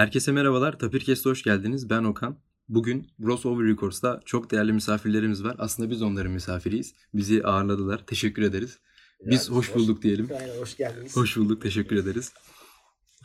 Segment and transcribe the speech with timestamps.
[0.00, 0.78] Herkese merhabalar.
[0.78, 1.90] Tapirkes'te hoş geldiniz.
[1.90, 2.36] Ben Okan.
[2.68, 5.56] Bugün Crossover Records'ta çok değerli misafirlerimiz var.
[5.58, 6.94] Aslında biz onların misafiriyiz.
[7.14, 8.06] Bizi ağırladılar.
[8.06, 8.78] Teşekkür ederiz.
[9.26, 10.28] Biz Yani hoş bulduk diyelim.
[10.40, 11.16] Aynen hoş geldiniz.
[11.16, 11.62] Hoş bulduk.
[11.62, 12.32] Teşekkür ederiz.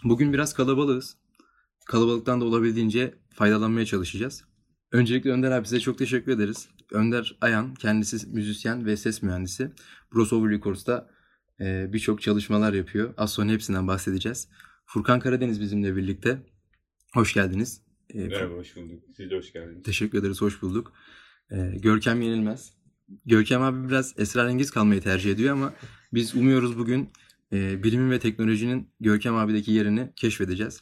[0.04, 1.18] Bugün biraz kalabalığız.
[1.86, 4.44] Kalabalıktan da olabildiğince faydalanmaya çalışacağız.
[4.92, 6.70] Öncelikle Önder abi size çok teşekkür ederiz.
[6.92, 9.72] Önder Ayan kendisi müzisyen ve ses mühendisi.
[10.14, 11.10] Crossover Records'ta
[11.60, 13.14] e, birçok çalışmalar yapıyor.
[13.18, 14.48] Az sonra hepsinden bahsedeceğiz.
[14.86, 16.55] Furkan Karadeniz bizimle birlikte.
[17.16, 17.82] Hoş geldiniz.
[18.14, 19.04] E, Merhaba, hoş bulduk.
[19.18, 19.84] Siz de hoş geldiniz.
[19.84, 20.94] Teşekkür ederiz, hoş bulduk.
[21.52, 22.74] Ee, Görkem Yenilmez.
[23.26, 25.74] Görkem abi biraz esrarengiz kalmayı tercih ediyor ama
[26.14, 27.10] biz umuyoruz bugün
[27.54, 30.82] e, bilimin ve teknolojinin Görkem abideki yerini keşfedeceğiz.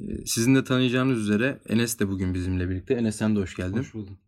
[0.00, 2.94] E, sizin de tanıyacağınız üzere Enes de bugün bizimle birlikte.
[2.94, 3.78] Enes sen de hoş geldin.
[3.78, 4.18] Hoş bulduk.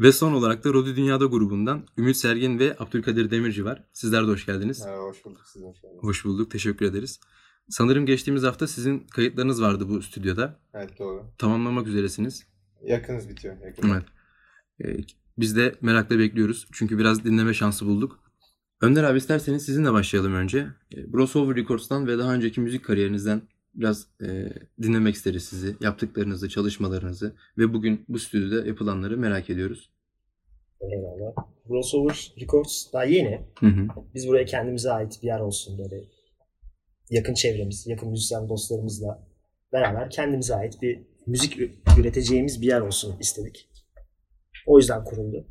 [0.00, 3.84] Ve son olarak da Rodi Dünyada grubundan Ümit Sergin ve Abdülkadir Demirci var.
[3.92, 4.84] Sizler de hoş geldiniz.
[4.84, 5.42] Merhaba, hoş bulduk.
[5.46, 6.02] Siz hoş geldiniz.
[6.02, 7.20] Hoş bulduk, teşekkür ederiz.
[7.68, 10.58] Sanırım geçtiğimiz hafta sizin kayıtlarınız vardı bu stüdyoda.
[10.74, 11.26] Evet doğru.
[11.38, 12.46] Tamamlamak üzeresiniz.
[12.82, 13.56] Yakınız bitiyor.
[13.64, 13.90] Yakın.
[13.90, 14.04] Evet.
[14.84, 15.04] Ee,
[15.38, 16.66] biz de merakla bekliyoruz.
[16.72, 18.20] Çünkü biraz dinleme şansı bulduk.
[18.80, 20.66] Önder abi isterseniz sizinle başlayalım önce.
[20.96, 23.42] Ee, Crossover Records'tan ve daha önceki müzik kariyerinizden
[23.74, 25.76] biraz e, dinlemek isteriz sizi.
[25.80, 29.90] Yaptıklarınızı, çalışmalarınızı ve bugün bu stüdyoda yapılanları merak ediyoruz.
[30.80, 31.34] Eyvallah.
[31.68, 33.46] Crossover Records daha yeni.
[33.60, 33.88] Hı hı.
[34.14, 36.04] Biz buraya kendimize ait bir yer olsun böyle.
[37.10, 39.26] Yakın çevremiz, yakın müzisyen dostlarımızla
[39.72, 41.58] beraber kendimize ait bir müzik
[41.98, 43.68] üreteceğimiz bir yer olsun istedik.
[44.66, 45.46] O yüzden kuruldu.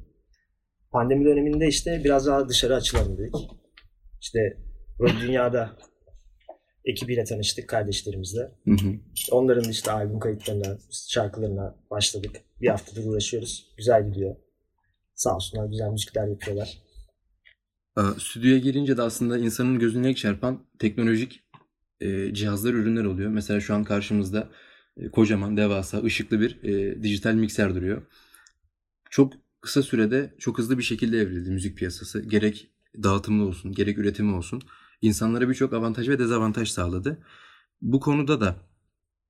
[0.92, 3.36] Pandemi döneminde işte biraz daha dışarı açılalım dedik.
[4.22, 4.58] İşte
[5.22, 5.78] Dünya'da
[6.86, 8.42] ekibiyle tanıştık kardeşlerimizle.
[8.42, 8.94] Hı hı.
[9.32, 10.78] Onların işte albüm kayıtlarına,
[11.10, 12.36] şarkılarına başladık.
[12.62, 13.74] Bir haftadır uğraşıyoruz.
[13.78, 14.36] Güzel gidiyor.
[15.16, 16.82] Sağ olsunlar güzel müzikler yapıyorlar.
[17.98, 21.44] Ee, Stüdyoya gelince de aslında insanın gözüne çarpan teknolojik
[22.02, 23.32] e, cihazlar, ürünler oluyor.
[23.32, 24.50] Mesela şu an karşımızda
[24.98, 28.02] e, kocaman, devasa, ışıklı bir e, dijital mikser duruyor.
[29.10, 32.22] Çok kısa sürede çok hızlı bir şekilde evrildi müzik piyasası.
[32.22, 32.72] Gerek
[33.04, 34.62] dağıtımlı olsun, gerek üretimi olsun.
[35.02, 37.24] İnsanlara birçok avantaj ve dezavantaj sağladı.
[37.82, 38.56] Bu konuda da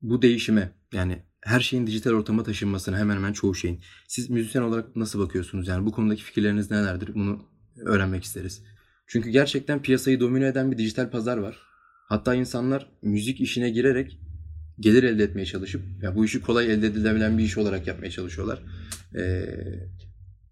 [0.02, 3.82] bu değişime yani her şeyin dijital ortama taşınmasına hemen hemen çoğu şeyin.
[4.08, 5.68] Siz müzisyen olarak nasıl bakıyorsunuz?
[5.68, 7.16] Yani bu konudaki fikirleriniz nelerdir?
[7.16, 7.46] Bunu
[7.86, 8.64] öğrenmek isteriz.
[9.08, 11.75] Çünkü gerçekten piyasayı domine eden bir dijital pazar var.
[12.08, 14.20] Hatta insanlar müzik işine girerek
[14.80, 18.64] gelir elde etmeye çalışıp ya bu işi kolay elde edilebilen bir iş olarak yapmaya çalışıyorlar.
[19.16, 19.46] Ee,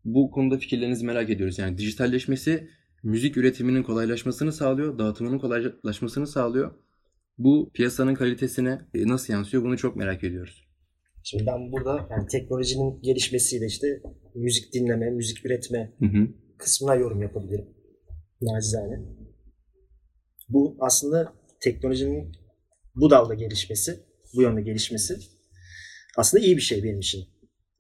[0.06, 1.59] bu konuda fikirlerinizi merak ediyoruz.
[1.59, 2.69] Yani dijitalleşmesi
[3.03, 6.72] müzik üretiminin kolaylaşmasını sağlıyor, dağıtımının kolaylaşmasını sağlıyor.
[7.38, 10.68] Bu piyasanın kalitesine e, nasıl yansıyor bunu çok merak ediyoruz.
[11.24, 14.02] Şimdi ben burada yani teknolojinin gelişmesiyle işte
[14.36, 16.28] müzik dinleme, müzik üretme Hı hı.
[16.58, 17.66] kısmına yorum yapabilirim.
[18.42, 19.00] Nacizane.
[20.50, 22.31] Bu aslında teknolojinin
[22.96, 24.00] bu dalda gelişmesi,
[24.35, 25.18] bu yönde gelişmesi
[26.18, 27.28] aslında iyi bir şey benim için.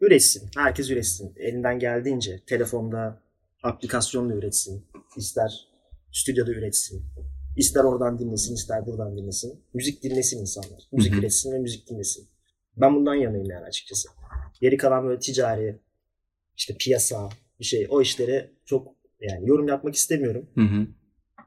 [0.01, 0.49] Üretsin.
[0.57, 1.33] Herkes üretsin.
[1.37, 3.23] Elinden geldiğince telefonda
[3.63, 4.87] aplikasyonla üretsin.
[5.17, 5.67] İster
[6.11, 7.05] stüdyoda üretsin.
[7.57, 9.63] İster oradan dinlesin, ister buradan dinlesin.
[9.73, 10.83] Müzik dinlesin insanlar.
[10.91, 12.27] Müzik üretsin ve müzik dinlesin.
[12.77, 14.09] Ben bundan yanayım yani açıkçası.
[14.61, 15.79] Geri kalan böyle ticari,
[16.57, 17.29] işte piyasa,
[17.59, 20.49] bir şey o işlere çok yani yorum yapmak istemiyorum.
[20.55, 20.87] Hı hı.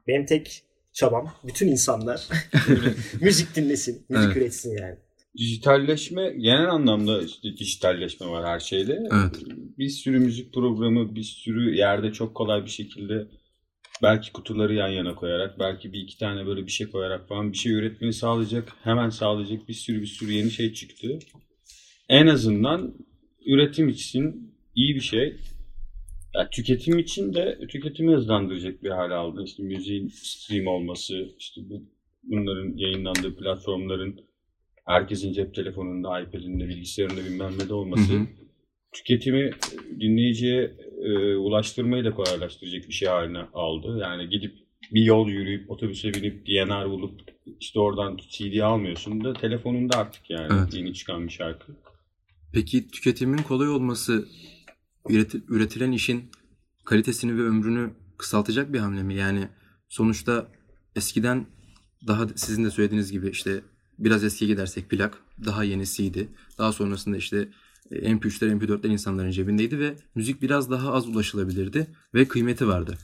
[0.07, 0.66] Benim tek
[0.97, 2.27] çabam bütün insanlar
[3.21, 4.37] müzik dinlesin, müzik Evet.
[4.37, 4.95] üretsin yani.
[5.37, 8.99] Dijitalleşme, genel anlamda işte dijitalleşme var her şeyde.
[9.11, 9.35] Evet.
[9.77, 13.27] Bir sürü müzik programı, bir sürü yerde çok kolay bir şekilde
[14.03, 17.57] belki kutuları yan yana koyarak, belki bir iki tane böyle bir şey koyarak falan bir
[17.57, 21.19] şey üretmeni sağlayacak, hemen sağlayacak bir sürü bir sürü yeni şey çıktı.
[22.09, 22.93] En azından
[23.45, 25.35] üretim için iyi bir şey.
[26.37, 29.43] Ya tüketim için de tüketimi hızlandıracak bir hale aldı.
[29.45, 31.83] İşte müziğin stream olması, işte bu
[32.23, 34.19] bunların yayınlandığı platformların
[34.85, 38.27] herkesin cep telefonunda, iPad'inde, bilgisayarında bilmem ne de olması Hı hı.
[38.91, 39.51] tüketimi
[39.99, 40.71] dinleyiciye
[41.03, 43.97] e, ulaştırmayı da kolaylaştıracak bir şey haline aldı.
[44.01, 44.55] Yani gidip
[44.93, 47.21] bir yol yürüyüp otobüse binip DNR bulup
[47.59, 50.73] işte oradan CD almıyorsun da telefonunda artık yani Evet.
[50.73, 51.71] yeni çıkan bir şarkı.
[52.53, 54.27] Peki tüketimin kolay olması
[55.49, 56.31] üretilen işin
[56.85, 59.15] kalitesini ve ömrünü kısaltacak bir hamle mi?
[59.15, 59.47] Yani
[59.89, 60.47] sonuçta
[60.95, 61.45] eskiden
[62.07, 63.61] daha sizin de söylediğiniz gibi işte
[63.99, 66.29] biraz eskiye gidersek plak daha yenisiydi.
[66.57, 67.49] Daha sonrasında işte
[67.91, 72.97] e, MP3'ler, MP4'ler insanların cebindeydi ve müzik biraz daha az ulaşılabilirdi ve kıymeti vardı.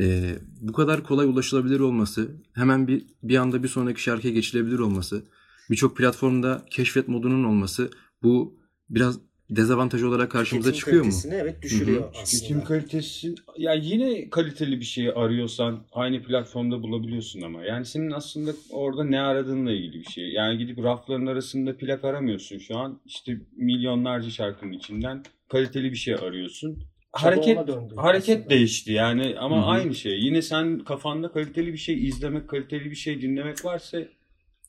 [0.00, 5.24] Ee, bu kadar kolay ulaşılabilir olması, hemen bir bir anda bir sonraki şarkıya geçilebilir olması,
[5.70, 7.90] birçok platformda keşfet modunun olması
[8.22, 8.60] bu
[8.90, 9.18] biraz
[9.56, 11.10] dezavantajı olarak karşımıza Tüketim çıkıyor mu?
[11.10, 12.08] kalitesini evet düşürüyor Hı hı.
[12.08, 12.24] aslında.
[12.24, 17.64] Tüketim kalitesi ya yine kaliteli bir şeyi arıyorsan aynı platformda bulabiliyorsun ama.
[17.64, 20.28] Yani senin aslında orada ne aradığınla ilgili bir şey.
[20.32, 23.00] Yani gidip rafların arasında plak aramıyorsun şu an.
[23.06, 26.78] İşte milyonlarca şarkının içinden kaliteli bir şey arıyorsun.
[27.20, 27.58] Çaba Hareket
[27.96, 28.50] hareket aslında.
[28.50, 29.64] değişti yani ama Hı hı.
[29.64, 30.20] aynı şey.
[30.20, 33.98] Yine sen kafanda kaliteli bir şey izlemek, kaliteli bir şey dinlemek varsa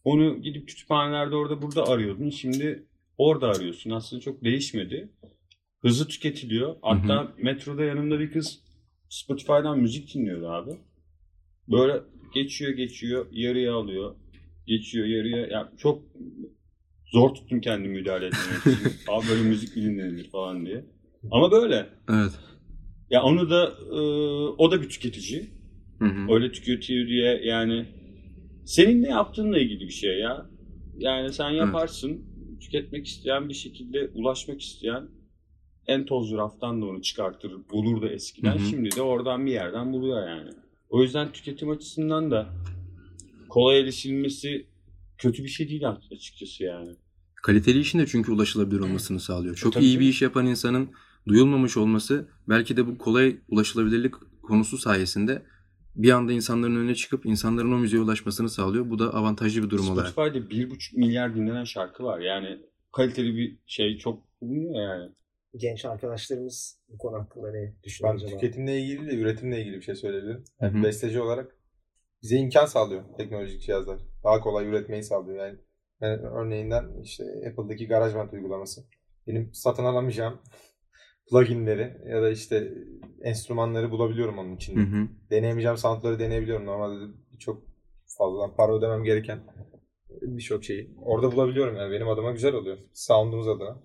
[0.04, 2.30] onu gidip kütüphanelerde orada burada arıyordun.
[2.30, 2.84] Şimdi
[3.22, 3.90] orada arıyorsun.
[3.90, 5.10] Aslında çok değişmedi.
[5.82, 6.76] Hızlı tüketiliyor.
[6.82, 8.60] Hatta metroda yanımda bir kız
[9.10, 10.72] Spotify'dan müzik dinliyordu abi.
[11.68, 12.02] Böyle
[12.34, 14.16] geçiyor geçiyor yarıya alıyor.
[14.68, 15.38] Geçiyor yarıya.
[15.38, 16.04] Ya çok
[17.12, 18.74] zor tuttum kendimi müdahale için.
[19.08, 20.86] abi böyle müzik mi dinlenir falan diye.
[21.32, 21.90] Ama böyle.
[22.10, 22.32] Evet.
[23.10, 24.00] Ya onu da e,
[24.58, 25.50] o da bir tüketici.
[26.00, 26.34] Hı hı.
[26.34, 27.86] Öyle tüketiyor diye yani
[28.66, 30.46] senin ne yaptığınla ilgili bir şey ya.
[30.98, 32.31] Yani sen yaparsın.
[32.62, 35.08] Tüketmek isteyen bir şekilde ulaşmak isteyen
[35.88, 37.54] en tozlu raftan da onu çıkartır.
[37.72, 38.58] Bulur da eskiden.
[38.58, 38.66] Hı hı.
[38.70, 40.50] Şimdi de oradan bir yerden buluyor yani.
[40.90, 42.50] O yüzden tüketim açısından da
[43.50, 44.66] kolay erişilmesi
[45.18, 46.92] kötü bir şey değil açıkçası yani.
[47.36, 49.56] Kaliteli işin de çünkü ulaşılabilir olmasını sağlıyor.
[49.56, 50.90] Çok Tabii iyi bir iş yapan insanın
[51.28, 55.44] duyulmamış olması belki de bu kolay ulaşılabilirlik konusu sayesinde
[55.96, 58.90] bir anda insanların önüne çıkıp insanların o müziğe ulaşmasını sağlıyor.
[58.90, 60.10] Bu da avantajlı bir durum olarak.
[60.10, 62.20] Spotify'da 1,5 milyar dinlenen şarkı var.
[62.20, 62.60] Yani
[62.92, 65.12] kaliteli bir şey çok bulunuyor yani.
[65.56, 68.32] Genç arkadaşlarımız bu konu hakkında ne Ben düşünüyor acaba?
[68.32, 70.44] tüketimle ilgili de üretimle ilgili bir şey söyleyebilirim.
[70.62, 71.56] Yani besteci olarak
[72.24, 74.00] bize imkan sağlıyor teknolojik cihazlar.
[74.24, 75.46] Daha kolay üretmeyi sağlıyor.
[75.46, 75.58] Yani,
[76.02, 78.82] yani örneğinden işte Apple'daki GarageBand uygulaması.
[79.28, 80.40] Benim satın alamayacağım
[81.32, 82.74] pluginleri ya da işte
[83.22, 84.80] enstrümanları bulabiliyorum onun içinde.
[84.80, 85.08] Hı hı.
[85.32, 86.66] Deneyemeyeceğim soundları deneyebiliyorum.
[86.66, 87.64] Normalde de çok
[88.18, 89.40] fazladan para ödemem gereken
[90.22, 92.78] birçok şeyi orada bulabiliyorum yani benim adıma güzel oluyor.
[92.94, 93.78] Sound'umuz adına.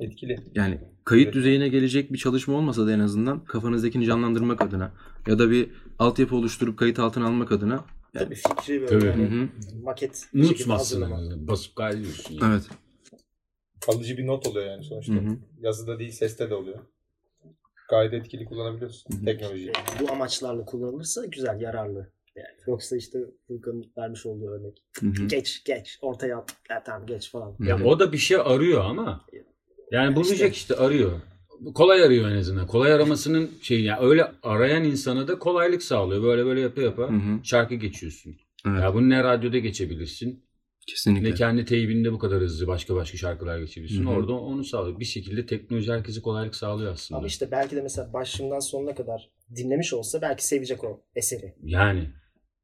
[0.00, 0.38] Etkili.
[0.54, 1.34] Yani kayıt Evet.
[1.34, 4.92] düzeyine gelecek bir çalışma olmasa da en azından kafanızdakini canlandırmak adına
[5.26, 7.84] ya da bir altyapı oluşturup kayıt altına almak adına.
[8.14, 9.06] Tabii fikri böyle Tabii.
[9.06, 9.48] yani Hı hı.
[9.84, 11.00] maket Unutmazsın.
[11.00, 11.48] yani.
[11.48, 12.34] Basıp kaydediyorsun.
[12.34, 12.52] Yani.
[12.52, 12.62] Evet.
[13.86, 15.14] Kalıcı bir not oluyor yani sonuçta.
[15.14, 15.36] Hı hı.
[15.60, 16.78] Yazıda değil seste de oluyor.
[17.90, 19.24] Gayet etkili kullanabiliyorsun Hı hı.
[19.24, 19.72] teknolojiyi.
[19.76, 22.12] Evet, bu amaçlarla kullanılırsa güzel, yararlı.
[22.36, 22.46] Yani.
[22.66, 23.18] Yoksa işte
[23.48, 24.82] Furkan'ın vermiş olduğu örnek.
[25.00, 25.26] Hı hı.
[25.26, 27.54] Geç, geç, ortaya at, ya tamam geç falan.
[27.58, 27.64] Hı.
[27.64, 29.26] Ya o da bir şey arıyor ama
[29.90, 30.50] yani bulacak İşte.
[30.50, 31.20] işte, arıyor.
[31.74, 32.66] Kolay arıyor en azından.
[32.66, 36.22] Kolay aramasının şeyi yani öyle arayan insana da kolaylık sağlıyor.
[36.22, 37.40] Böyle böyle yapa yapa Hı hı.
[37.44, 38.36] şarkı geçiyorsun.
[38.66, 38.82] Evet.
[38.82, 40.44] Ya bunu ne radyoda geçebilirsin
[40.86, 41.30] Kesinlikle.
[41.30, 44.04] ne kendi teybinde bu kadar hızlı başka başka şarkılar geçebilirsin.
[44.04, 44.12] Hı hı.
[44.12, 45.00] Orada onu sağlıyor.
[45.00, 47.18] Bir şekilde teknoloji herkese kolaylık sağlıyor aslında.
[47.18, 51.54] Ama işte belki de mesela başından sonuna kadar dinlemiş olsa belki sevecek o eseri.
[51.62, 52.08] Yani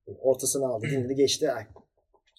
[0.06, 1.50] Ortasını aldı, dinledi, geçti.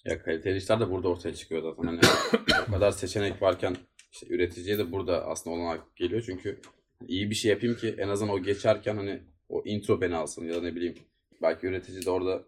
[0.04, 1.82] Ya kaliteli işler de burada ortaya çıkıyor zaten.
[1.82, 2.00] Hani
[2.68, 3.76] o kadar seçenek varken
[4.12, 6.22] işte üreticiye de burada aslında olanak geliyor.
[6.26, 6.60] Çünkü
[7.08, 10.54] iyi bir şey yapayım ki en azından o geçerken hani o intro beni alsın ya
[10.54, 10.94] da ne bileyim
[11.42, 12.44] belki üretici de orada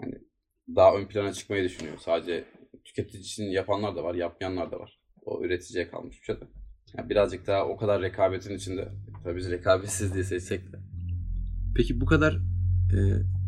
[0.00, 0.14] hani
[0.68, 1.98] daha ön plana çıkmayı düşünüyor.
[1.98, 2.44] Sadece
[2.84, 4.98] tüketici için yapanlar da var, yapmayanlar da var.
[5.24, 6.44] O üreticiye kalmış bir şey de.
[6.98, 8.88] Yani birazcık daha o kadar rekabetin içinde
[9.24, 10.76] tabii biz rekabetsiz diye seçsek de
[11.74, 12.34] Peki bu kadar
[12.92, 12.98] e,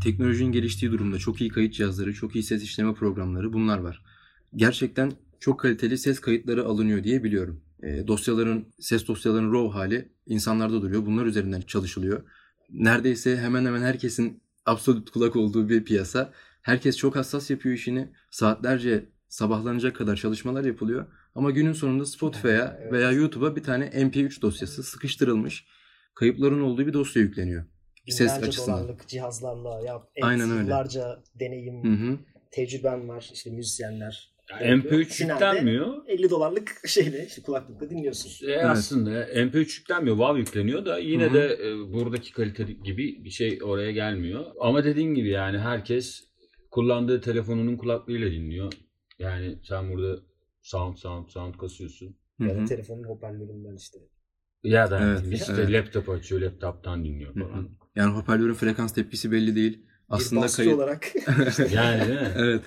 [0.04, 4.02] teknolojinin geliştiği durumda çok iyi kayıt cihazları, çok iyi ses işleme programları bunlar var.
[4.56, 7.60] Gerçekten çok kaliteli ses kayıtları alınıyor diye biliyorum.
[7.82, 11.06] E, dosyaların, ses dosyalarının raw hali insanlarda duruyor.
[11.06, 12.22] Bunlar üzerinden çalışılıyor.
[12.70, 16.32] Neredeyse hemen hemen herkesin absolut kulak olduğu bir piyasa.
[16.66, 18.08] Herkes çok hassas yapıyor işini.
[18.30, 21.06] Saatlerce sabahlanacak kadar çalışmalar yapılıyor.
[21.34, 22.92] Ama günün sonunda Spotify'a Evet.
[22.92, 25.64] veya YouTube'a bir tane MP3 dosyası sıkıştırılmış
[26.14, 27.64] kayıpların olduğu bir dosya yükleniyor.
[28.08, 28.78] Ses binlerce açısından.
[28.78, 30.62] dolarlık cihazlarla ya evet, Aynen öyle.
[30.62, 32.18] yıllarca deneyim, Hı hı.
[32.50, 33.30] tecrüben var.
[33.34, 34.34] işte müzisyenler.
[34.50, 36.06] ya MP3 Finalde yüklenmiyor.
[36.08, 38.48] 50 dolarlık şeyle işte kulaklıkla dinliyorsun.
[38.48, 40.16] E aslında MP3 yüklenmiyor.
[40.16, 41.34] WAV yükleniyor da yine Hı hı.
[41.34, 44.44] de e, buradaki kalite gibi bir şey oraya gelmiyor.
[44.60, 46.25] Ama dediğin gibi yani herkes
[46.76, 48.72] kullandığı telefonunun kulaklığıyla dinliyor.
[49.18, 50.20] Yani sen burada
[50.62, 52.16] sound sound sound kasıyorsun.
[52.38, 53.98] Ya da telefonun hoparlöründen işte.
[54.64, 55.72] Ya da Evet, işte evet.
[55.72, 57.68] laptop açıyor, laptoptan dinliyor falan.
[57.94, 59.72] Yani hoparlörün frekans tepkisi belli değil.
[59.78, 60.74] bir Aslında basçı kayıt.
[60.74, 61.12] olarak
[61.72, 62.32] Yani değil mi?
[62.36, 62.62] evet.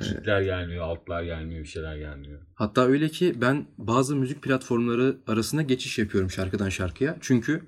[0.00, 2.42] Kitler gelmiyor, altlar gelmiyor, bir şeyler gelmiyor.
[2.54, 7.16] Hatta öyle ki ben bazı müzik platformları arasında geçiş yapıyorum şarkıdan şarkıya.
[7.20, 7.62] Çünkü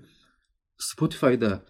[0.79, 1.63] Spotify'da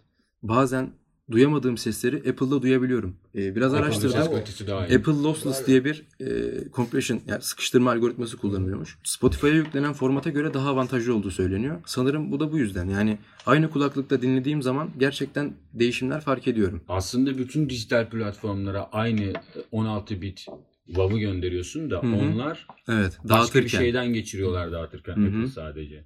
[0.42, 0.90] bazen
[1.30, 3.16] duyamadığım sesleri Apple'da duyabiliyorum.
[3.34, 4.74] Ee, biraz Apple'da araştırdım.
[4.74, 6.26] Apple Lossless diye bir e,
[6.72, 8.98] compression yani sıkıştırma algoritması kullanılıyormuş.
[9.04, 11.80] Spotify'a yüklenen formata göre daha avantajlı olduğu söyleniyor.
[11.86, 12.88] Sanırım bu da bu yüzden.
[12.88, 16.82] Yani aynı kulaklıkta dinlediğim zaman gerçekten değişimler fark ediyorum.
[16.88, 19.32] Aslında bütün dijital platformlara aynı
[19.72, 20.46] 16 bit
[20.86, 22.16] WAV'ı gönderiyorsun da Hı hı.
[22.16, 23.18] onlar Evet.
[23.24, 23.78] başka bir Dağıtırken.
[23.78, 25.26] şeyden geçiriyorlar dağıtırken Hı hı.
[25.26, 26.04] Apple sadece.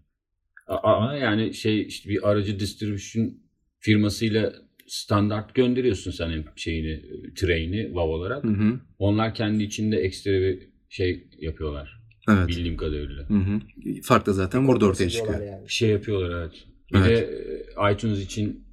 [0.67, 3.35] Ama yani şey işte bir aracı distribution
[3.79, 4.53] firmasıyla
[4.87, 7.03] standart gönderiyorsun senin şeyini,
[7.35, 8.45] train'i WAV olarak.
[8.45, 8.81] Hı hı.
[8.99, 12.01] Onlar kendi içinde ekstra bir şey yapıyorlar.
[12.29, 12.49] Evet.
[12.49, 13.29] Bildiğim kadarıyla.
[13.29, 13.61] Hı hı.
[14.03, 15.41] Fark da zaten burada ortaya çıkıyor.
[15.41, 15.65] Yani.
[15.65, 16.65] Bir şey yapıyorlar evet.
[16.93, 17.29] Bir Evet.
[17.29, 18.65] de e, iTunes için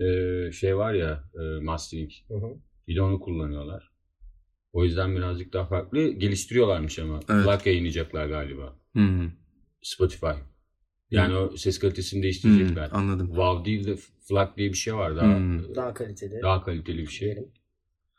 [0.00, 2.10] e, şey var ya e, mastering.
[2.28, 2.54] Hı hı.
[2.88, 3.90] Bir de onu kullanıyorlar.
[4.72, 6.08] O yüzden birazcık daha farklı.
[6.08, 7.20] Geliştiriyorlarmış ama.
[7.30, 7.44] Evet.
[7.44, 8.76] Plug yayınlayacaklar galiba.
[8.96, 9.32] Hı hı.
[9.82, 10.26] Spotify.
[11.10, 12.88] Yani o ses kalitesini değiştirecekler.
[12.90, 13.26] Hı, anladım.
[13.26, 13.96] WAV değil de
[14.28, 15.36] FLAC diye bir şey var daha.
[15.36, 15.74] Hmm.
[15.74, 16.42] Daha kaliteli.
[16.42, 17.38] Daha kaliteli bir şey.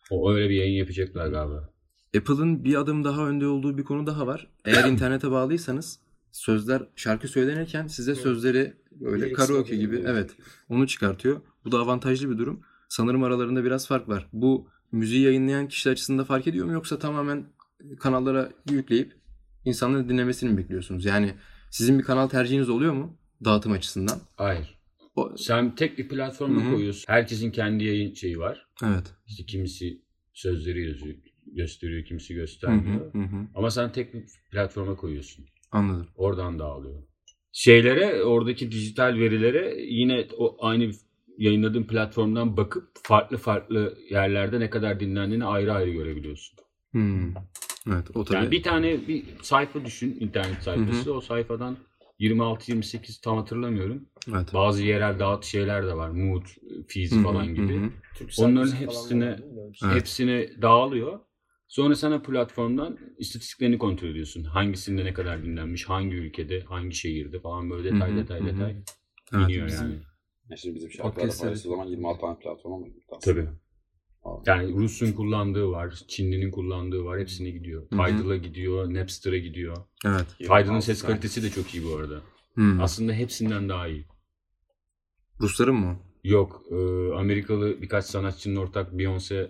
[0.10, 1.70] O öyle bir yayın yapacaklar galiba.
[2.18, 4.48] Apple'ın bir adım daha önde olduğu bir konu daha var.
[4.66, 6.00] Eğer internete bağlıysanız
[6.32, 10.08] sözler şarkı söylenirken size sözleri böyle karaoke gibi evet.
[10.08, 10.36] evet
[10.70, 11.42] onu çıkartıyor.
[11.66, 12.62] Bu da avantajlı bir durum.
[12.90, 14.28] Sanırım aralarında biraz fark var.
[14.34, 17.46] Bu müziği yayınlayan kişi açısından fark ediyor mu yoksa tamamen
[18.00, 19.14] kanallara yükleyip
[19.66, 21.06] insanların dinlemesini mi bekliyorsunuz?
[21.06, 21.34] Yani
[21.72, 24.20] sizin bir kanal tercihiniz oluyor mu dağıtım açısından?
[24.36, 24.78] Hayır.
[25.16, 26.72] O, Sen tek bir platforma Hı hı.
[26.74, 27.04] koyuyorsun.
[27.08, 28.68] Herkesin kendi yayın şeyi var.
[28.86, 29.14] evet.
[29.28, 30.02] İşte kimisi
[30.34, 31.16] sözleri yazıyor,
[31.56, 33.14] gösteriyor, kimisi göstermiyor.
[33.14, 33.48] hı hı.
[33.56, 35.46] Ama sen tek bir platforma koyuyorsun.
[35.72, 36.08] Anladım.
[36.16, 37.04] Oradan dağılıyor.
[37.52, 40.92] Şeylere, oradaki dijital verilere yine o aynı
[41.38, 46.58] yayınladığın platformdan bakıp farklı farklı yerlerde ne kadar dinlendiğini ayrı ayrı görebiliyorsun.
[46.92, 47.34] Hmm.
[47.88, 48.36] Evet o tabii.
[48.38, 51.14] Yani bir tane bir sayfa düşün, internet sayfası.
[51.14, 51.78] O sayfadan
[52.20, 54.06] 26-28 tam hatırlamıyorum.
[54.34, 54.54] evet.
[54.54, 56.10] Bazı yerel dağıt şeyler de var.
[56.10, 56.46] Mood,
[56.88, 57.76] Fizz Hı hı, falan gibi.
[57.82, 57.90] hı hı.
[58.16, 59.40] Türksel Onların hepsine-.
[59.84, 59.96] Evet.
[59.96, 61.20] Hepsini dağılıyor.
[61.68, 64.44] Sonra sana platformdan istatistiklerini kontrol ediyorsun.
[64.44, 68.72] Hangisinde ne kadar dinlenmiş, hangi ülkede, hangi şehirde falan böyle detay Hı hı, detay detay
[68.72, 69.48] Evet.
[69.50, 70.00] iniyor bizim- yani.
[70.50, 72.88] Yani şimdi bizim şarkılarda Podcast'leri- paylaştığı zaman 26 tane platforma mı?
[73.24, 73.48] Tabii.
[74.46, 77.20] Yani Rus'un kullandığı var, Çinli'nin kullandığı var.
[77.20, 77.90] Hepsine gidiyor.
[77.90, 79.78] Tidal'a gidiyor, Napster'a gidiyor.
[80.06, 80.26] Evet.
[80.38, 82.22] Tidal'ın 26 ses kalitesi de çok iyi bu arada.
[82.54, 82.80] Hmm.
[82.82, 84.06] Aslında hepsinden daha iyi.
[85.42, 86.00] Rusların mı?
[86.24, 86.76] Yok, e,
[87.14, 89.50] Amerikalı birkaç sanatçının ortak Beyoncé,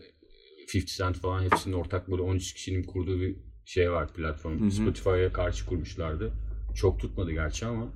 [0.76, 4.60] 50 Cent falan hepsinin ortak böyle 13 kişinin kurduğu bir şey var platform.
[4.60, 4.72] Hı hı.
[4.72, 6.34] Spotify'a karşı kurmuşlardı.
[6.76, 7.94] Çok tutmadı gerçi ama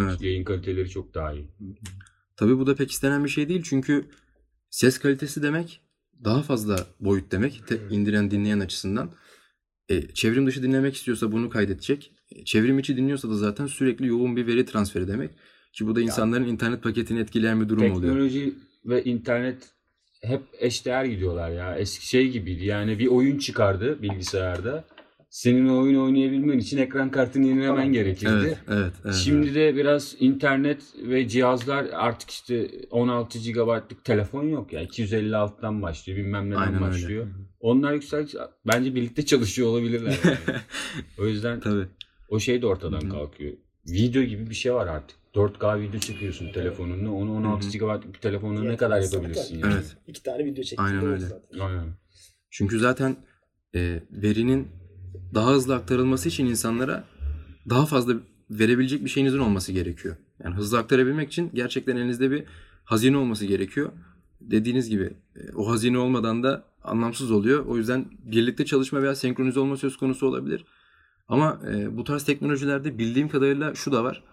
[0.00, 0.22] Evet.
[0.22, 1.48] yayın kaliteleri çok daha iyi.
[2.36, 4.10] Tabii bu da pek istenen bir şey değil çünkü
[4.70, 5.80] ses kalitesi demek
[6.24, 9.10] daha fazla boyut demek te- indiren dinleyen açısından.
[9.88, 12.12] E, çevrim dışı dinlemek istiyorsa bunu kaydedecek.
[12.32, 15.30] E, çevrim içi dinliyorsa da zaten sürekli yoğun bir veri transferi demek.
[15.72, 18.12] Ki bu da insanların internet paketini etkileyen bir durum oluyor.
[18.12, 19.68] Teknoloji ve internet
[20.22, 21.76] hep eşdeğer gidiyorlar ya.
[21.76, 24.84] Eski şey gibiydi yani bir oyun çıkardı bilgisayarda.
[25.30, 27.92] Senin o oyunu oynayabilmen için ekran kartını yenilemen Tamam.
[27.92, 28.30] gerekirdi.
[28.32, 29.14] Evet, evet, evet.
[29.14, 34.84] Şimdi de biraz internet ve cihazlar artık işte 16 GB'lık telefon yok ya.
[34.84, 36.84] 256'dan başlıyor bilmem neden Aynen öyle.
[36.84, 37.26] başlıyor.
[37.60, 40.36] Onlar yükseldikçe bence birlikte çalışıyor olabilirler yani.
[41.18, 41.86] o yüzden Tabii.
[42.28, 43.10] o şey de ortadan Hı hı.
[43.10, 43.52] kalkıyor.
[43.86, 45.18] Video gibi bir şey var artık.
[45.34, 47.10] 4K video çekiyorsun telefonunla.
[47.10, 49.72] Onu 16 GB'lık bir telefonla ne Evet, kadar yapabilirsin yani.
[49.74, 49.96] Evet.
[50.06, 50.80] İki tane video çektik.
[50.80, 51.20] Aynen öyle.
[51.20, 51.58] zaten.
[51.58, 51.86] Aynen.
[52.50, 53.16] Çünkü zaten
[53.74, 54.68] e, verinin
[55.34, 57.04] daha hızlı aktarılması için insanlara
[57.70, 58.14] daha fazla
[58.50, 60.16] verebilecek bir şeyinizin olması gerekiyor.
[60.44, 62.44] Yani hızlı aktarabilmek için gerçekten elinizde bir
[62.84, 63.92] hazine olması gerekiyor.
[64.40, 67.66] Dediğiniz gibi e, o hazine olmadan da anlamsız oluyor.
[67.66, 70.64] O yüzden birlikte çalışma veya senkronize olma söz konusu olabilir.
[71.28, 74.24] Ama e, bu tarz teknolojilerde bildiğim kadarıyla şu da var.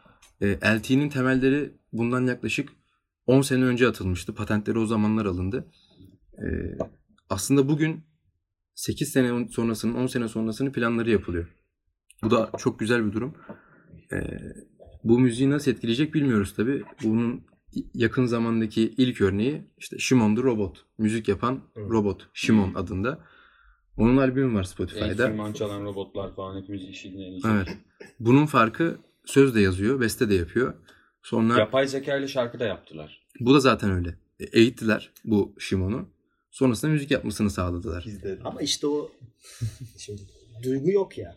[0.41, 2.69] E, LTE'nin temelleri bundan yaklaşık
[3.27, 4.35] 10 sene önce atılmıştı.
[4.35, 5.67] Patentleri o zamanlar alındı.
[6.37, 6.77] E,
[7.29, 8.03] aslında bugün
[8.75, 11.47] 8 sene sonrasının 10 sene sonrasının planları yapılıyor.
[12.23, 13.33] Bu da çok güzel bir durum.
[14.13, 14.17] Ee,
[15.03, 16.83] bu müziği nasıl etkileyecek bilmiyoruz tabi.
[17.03, 17.43] Bunun
[17.93, 20.85] yakın zamandaki ilk örneği işte Shimon the Robot.
[20.97, 21.91] Müzik yapan Evet.
[21.91, 22.27] robot.
[22.33, 23.19] Shimon adında.
[23.97, 25.05] Onun albümü var Spotify'da.
[25.07, 27.51] Enstrüman çalan robotlar falan hepimiz işi dinleyecek.
[27.51, 27.77] Evet.
[28.19, 30.73] Bunun farkı söz de yazıyor, beste de yapıyor.
[31.23, 33.25] Sonra Yapay zeka ile şarkı da yaptılar.
[33.39, 34.17] bu da zaten öyle.
[34.39, 36.09] E, Eğittiler bu Shimon'u.
[36.55, 38.05] Sonrasında müzik yapmasını sağladılar.
[38.23, 38.37] De.
[38.43, 39.11] Ama işte o
[39.97, 40.21] şimdi
[40.63, 41.35] duygu yok ya.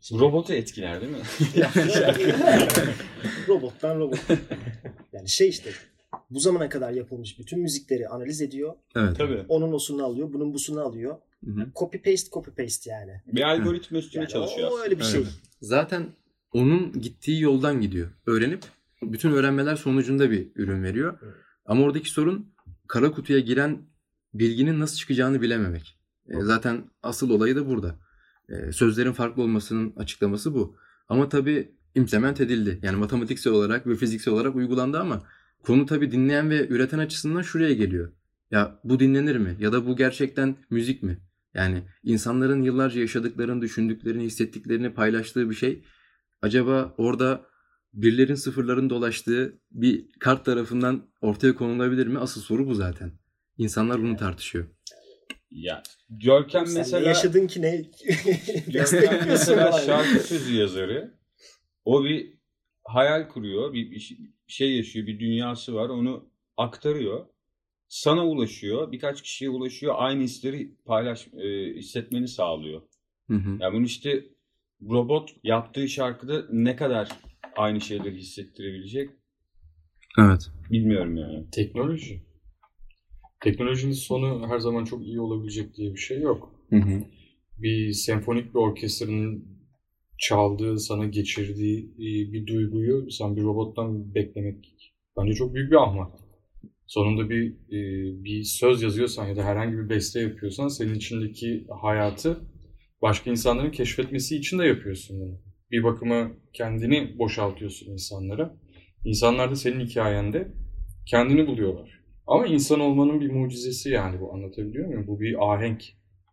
[0.00, 1.18] Şimdi- Robotu etkiler değil mi?
[3.48, 4.18] Robottan robot.
[5.12, 5.70] Yani şey işte
[6.30, 8.74] bu zamana kadar yapılmış bütün müzikleri analiz ediyor.
[8.96, 9.16] Evet.
[9.16, 9.44] Tabii.
[9.48, 11.16] Onun osunu alıyor, bunun busunu alıyor.
[11.44, 11.66] Hı hı.
[11.76, 13.20] Copy paste copy paste yani.
[13.26, 14.70] Bir algoritma üstüne yani çalışıyor.
[14.72, 15.20] o öyle bir şey.
[15.20, 15.32] Evet.
[15.60, 16.06] Zaten
[16.52, 18.08] onun gittiği yoldan gidiyor.
[18.26, 18.64] Öğrenip
[19.02, 21.18] bütün öğrenmeler sonucunda bir ürün veriyor.
[21.24, 21.34] Evet.
[21.66, 22.52] Ama oradaki sorun
[22.88, 23.91] kara kutuya giren
[24.34, 25.98] bilginin nasıl çıkacağını bilememek.
[26.28, 27.98] E, zaten asıl olayı da burada.
[28.48, 30.76] E, sözlerin farklı olmasının açıklaması bu.
[31.08, 32.78] Ama tabii implement edildi.
[32.82, 35.22] Yani matematiksel olarak ve fiziksel olarak uygulandı ama
[35.62, 38.12] konu tabii dinleyen ve üreten açısından şuraya geliyor.
[38.50, 39.56] Ya bu dinlenir mi?
[39.60, 41.18] Ya da bu gerçekten müzik mi?
[41.54, 45.84] Yani insanların yıllarca yaşadıklarını, düşündüklerini, hissettiklerini paylaştığı bir şey.
[46.42, 47.46] Acaba orada
[47.92, 52.18] birlerin sıfırların dolaştığı bir kart tarafından ortaya konulabilir mi?
[52.18, 53.12] Asıl soru bu zaten.
[53.62, 54.68] İnsanlar bunu tartışıyor.
[55.50, 57.76] Ya Görkem Sen mesela yaşadın ki ne
[58.66, 61.14] Görkem mesela şarkı sözü yazarı.
[61.84, 62.34] O bir
[62.84, 65.88] hayal kuruyor, bir, şey- bir şey yaşıyor, bir dünyası var.
[65.88, 67.26] Onu aktarıyor.
[67.88, 69.94] Sana ulaşıyor, birkaç kişiye ulaşıyor.
[69.96, 72.82] Aynı hisleri paylaş, e, hissetmeni sağlıyor.
[73.28, 73.56] Hı hı.
[73.60, 74.24] Yani bunu işte
[74.90, 77.08] robot yaptığı şarkıda ne kadar
[77.56, 79.10] aynı şeyleri hissettirebilecek
[80.18, 80.50] Evet.
[80.70, 81.50] bilmiyorum yani.
[81.50, 82.22] Teknoloji.
[83.42, 86.52] Teknolojinin sonu her zaman çok iyi olabilecek diye bir şey yok.
[86.70, 87.04] Hı hı.
[87.58, 89.44] Bir senfonik bir orkestranın
[90.18, 94.74] çaldığı, sana geçirdiği e, bir duyguyu sen bir robottan beklemek
[95.18, 96.12] bence çok büyük bir ahmak.
[96.86, 97.80] Sonunda bir e,
[98.24, 102.40] bir söz yazıyorsan ya da herhangi bir beste yapıyorsan senin içindeki hayatı
[103.02, 105.40] başka insanların keşfetmesi için de yapıyorsun bunu.
[105.70, 108.56] Bir bakıma kendini boşaltıyorsun insanlara.
[109.04, 110.48] İnsanlar da senin hikayende
[111.06, 112.01] kendini buluyorlar.
[112.26, 115.06] Ama insan olmanın bir mucizesi yani bu anlatabiliyor muyum?
[115.06, 115.84] Bu bir ahenk.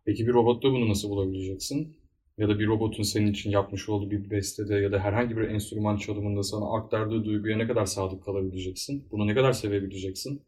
[0.04, 1.96] Peki bir robotta bunu nasıl bulabileceksin?
[2.38, 5.96] Ya da bir robotun senin için yapmış olduğu bir bestede ya da herhangi bir enstrüman
[5.96, 9.08] çalımında sana aktardığı duyguya ne kadar sadık kalabileceksin?
[9.10, 10.42] Bunu ne kadar sevebileceksin?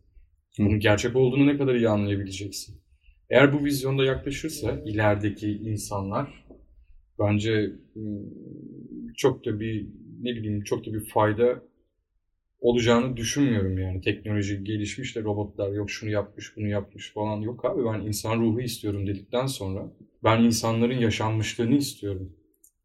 [0.59, 2.83] Bunun gerçek olduğunu ne kadar iyi anlayabileceksin?
[3.31, 6.45] Eğer bu vizyonda yaklaşırsa ilerideki insanlar
[7.19, 9.87] bence hmm, çok da bir
[10.23, 11.63] ne bileyim çok da bir fayda
[12.63, 14.01] olacağını düşünmüyorum yani.
[14.01, 17.85] Teknoloji gelişmiş de robotlar yok şunu yapmış bunu yapmış falan yok abi.
[17.85, 19.93] Ben insan ruhu istiyorum dedikten sonra
[20.25, 22.37] ben insanların yaşanmışlığını istiyorum.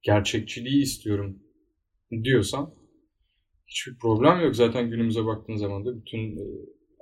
[0.02, 1.40] Gerçekçiliği istiyorum
[2.24, 2.74] diyorsan
[3.68, 4.56] hiçbir problem yok.
[4.56, 6.44] Zaten günümüze baktığın zaman da bütün e,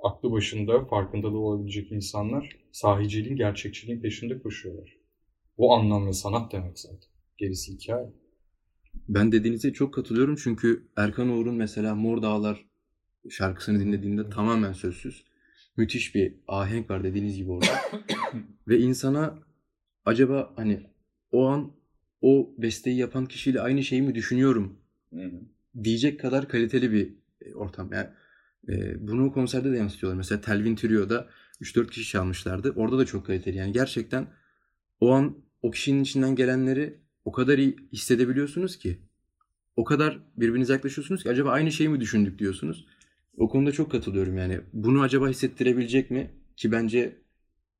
[0.02, 4.96] aklı başında farkındalığı olabilecek insanlar sahiciliğin, gerçekçiliğin peşinde koşuyorlar.
[5.58, 7.10] Bu anlam ve sanat demek zaten.
[7.38, 8.25] Gerisi hikaye.
[9.08, 12.64] Ben dediğinize çok katılıyorum çünkü Erkan Oğur'un mesela Mor Dağlar
[13.30, 15.24] şarkısını dinlediğimde tamamen sözsüz.
[15.76, 17.66] Müthiş bir ahenk var dediğiniz gibi orada.
[18.68, 19.38] Ve insana
[20.04, 20.82] acaba hani
[21.32, 21.72] o an
[22.20, 24.78] o besteyi yapan kişiyle aynı şeyi mi düşünüyorum
[25.10, 25.40] Hı hı.
[25.84, 27.92] diyecek kadar kaliteli bir e, ortam.
[27.92, 28.08] Yani
[28.68, 30.16] e, bunu konserde de yansıtıyorlar.
[30.16, 31.28] Mesela Telvin Trio'da
[31.60, 32.70] 3-4 kişi çalmışlardı.
[32.70, 33.56] Orada da çok kaliteli.
[33.56, 34.26] Yani gerçekten
[35.00, 38.98] o an o kişinin içinden gelenleri o kadar iyi hissedebiliyorsunuz ki.
[39.76, 42.86] O kadar birbirinize yaklaşıyorsunuz ki acaba aynı şeyi mi düşündük diyorsunuz.
[43.36, 44.60] O konuda çok katılıyorum yani.
[44.72, 46.30] Bunu acaba hissettirebilecek mi?
[46.56, 47.16] Ki bence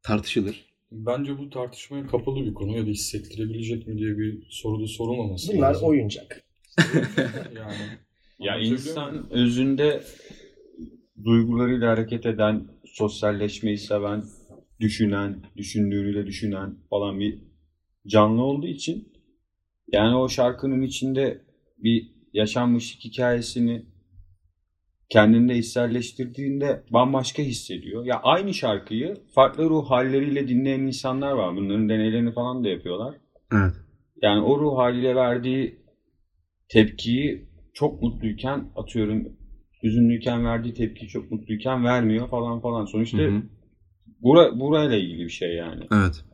[0.02, 0.64] tartışılır.
[0.92, 5.68] Bence bu tartışmaya kapalı bir konu ya da hissettirebilecek mi diye bir soruda sorulmaması Bunlar
[5.68, 5.88] lazım.
[5.88, 6.44] oyuncak.
[7.56, 7.74] Yani
[8.38, 10.04] Ya insan özünde
[11.24, 14.24] duygularıyla hareket eden, sosyalleşmeyi seven,
[14.80, 17.38] düşünen, düşündüğüyle düşünen falan bir
[18.06, 19.08] canlı olduğu için
[19.92, 21.40] yani o şarkının içinde
[21.78, 23.86] bir yaşanmışlık hikayesini
[25.08, 28.04] kendinde hisselleştirdiğinde bambaşka hissediyor.
[28.04, 31.56] Ya aynı şarkıyı farklı ruh halleriyle dinleyen insanlar var.
[31.56, 33.14] Bunların deneylerini falan da yapıyorlar.
[33.52, 33.72] Evet.
[34.22, 35.80] Yani o ruh haliyle verdiği
[36.68, 39.36] tepkiyi çok mutluyken atıyorum
[39.82, 42.84] hüzünlüyken verdiği tepkiyi çok mutluyken vermiyor falan falan.
[42.84, 43.42] Sonuçta Hı hı.
[44.22, 45.86] bura, burayla ilgili bir şey yani.
[45.92, 46.24] Evet.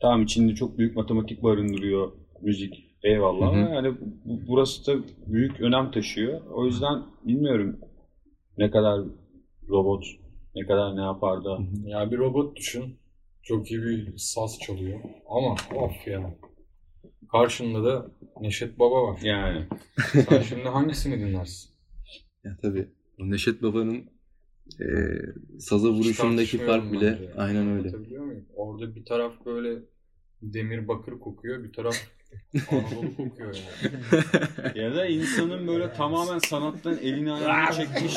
[0.00, 2.12] Tamam içinde çok büyük matematik barındırıyor
[2.42, 2.91] müzik.
[3.02, 3.64] Eyvallah Hı hı.
[3.64, 6.40] ama yani bu- burası da büyük önem taşıyor.
[6.46, 7.78] O yüzden bilmiyorum
[8.58, 9.00] ne kadar
[9.68, 10.04] robot
[10.54, 11.58] ne kadar ne yapar da.
[11.86, 12.96] ya bir robot düşün.
[13.42, 15.00] Çok iyi bir saz çalıyor.
[15.28, 16.34] Ama of ya.
[17.32, 18.06] Karşında da
[18.40, 19.20] Neşet Baba var.
[19.22, 19.66] Yani
[20.28, 21.70] Sen şimdi hangisini dinlersin?
[22.44, 22.88] Ya tabii.
[23.18, 24.04] Neşet Baba'nın
[24.80, 24.86] e,
[25.58, 27.92] saza vuruşundaki fark bile aynen öyle.
[28.56, 29.78] Orada bir taraf böyle
[30.42, 31.96] demir bakır kokuyor, bir taraf
[32.70, 34.78] Anadolu kokuyor yani.
[34.84, 38.14] ya da insanın böyle tamamen sanattan elini ayağını çekmiş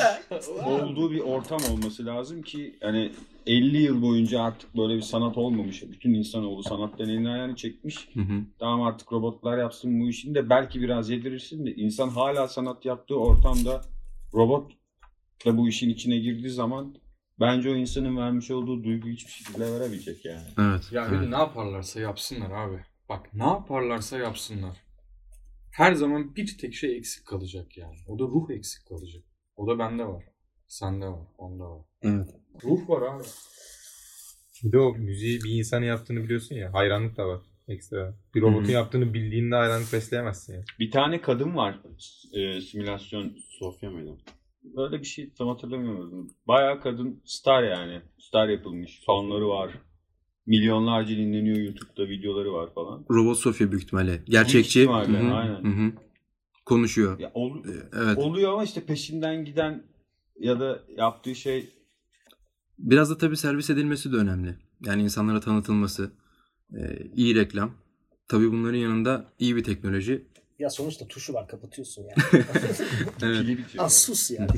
[0.64, 3.12] olduğu bir ortam olması lazım ki hani
[3.46, 5.82] 50 yıl boyunca artık böyle bir sanat olmamış.
[5.82, 8.08] Bütün insanoğlu sanattan elini ayağını çekmiş.
[8.14, 8.42] Hı hı.
[8.58, 13.18] Tamam artık robotlar yapsın bu işini de belki biraz yedirirsin de insan hala sanat yaptığı
[13.18, 13.80] ortamda
[14.34, 14.72] robot
[15.46, 16.94] da bu işin içine girdiği zaman
[17.40, 20.48] bence o insanın vermiş olduğu duyguyu hiçbir şekilde veremeyecek yani.
[20.58, 20.92] Evet.
[20.92, 21.26] Ya bir evet.
[21.26, 22.80] de ne yaparlarsa yapsınlar abi.
[23.08, 24.76] Bak ne yaparlarsa yapsınlar.
[25.72, 27.96] Her zaman bir tek şey eksik kalacak yani.
[28.08, 29.22] O da ruh eksik kalacak.
[29.56, 30.24] O da bende var.
[30.68, 31.26] Sende var.
[31.38, 31.84] Onda var.
[32.02, 32.28] Evet.
[32.64, 33.24] Ruh var abi.
[34.64, 36.74] Bir de o müziği bir insanın yaptığını biliyorsun ya.
[36.74, 37.40] Hayranlık da var.
[37.68, 38.14] Ekstra.
[38.34, 38.72] Bir robotun Hı hı.
[38.72, 40.64] yaptığını bildiğinde hayranlık besleyemezsin ya.
[40.78, 41.80] Bir tane kadın var
[42.32, 44.16] e, simülasyon Sofya mıydı?
[44.76, 46.30] Böyle bir şey tam hatırlamıyorum.
[46.48, 48.02] Bayağı kadın star yani.
[48.18, 49.02] Star yapılmış.
[49.06, 49.70] Fanları var.
[50.46, 53.06] Milyonlarca dinleniyor YouTube'da videoları var falan.
[53.10, 54.22] Robot Sofya büyük ihtimalle.
[54.28, 54.80] Gerçekçi.
[54.80, 55.64] ihtimalle, Hı hı, aynen.
[55.64, 55.92] hı hı.
[56.64, 57.18] Konuşuyor.
[57.18, 57.70] Ya ol- Ee,
[58.04, 58.18] Evet.
[58.18, 59.82] oluyor ama işte peşinden giden
[60.40, 61.70] ya da yaptığı şey
[62.78, 64.56] Biraz da tabii servis edilmesi de önemli.
[64.84, 66.10] Yani insanlara tanıtılması,
[66.74, 67.70] e, iyi reklam.
[68.28, 70.26] Tabii bunların yanında iyi bir teknoloji.
[70.58, 72.44] Ya sonuçta tuşu var kapatıyorsun yani.
[73.22, 73.46] Evet.
[73.78, 74.48] Az sus yani.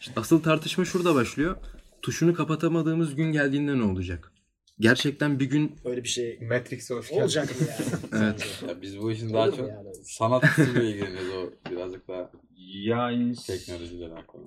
[0.00, 1.56] İşte asıl tartışma şurada başlıyor.
[2.02, 4.32] Tuşunu kapatamadığımız gün geldiğinde ne olacak?
[4.80, 7.22] Gerçekten bir gün Öyle bir şey Matrix'e hoş geldin.
[7.22, 8.24] olacak mı yani?
[8.24, 8.62] Evet.
[8.68, 9.88] Ya biz bu işin daha Olur çok yani?
[10.04, 14.42] sanat kısmıyla ilgileniyoruz o birazcık daha Yani teknolojiyle alakalı.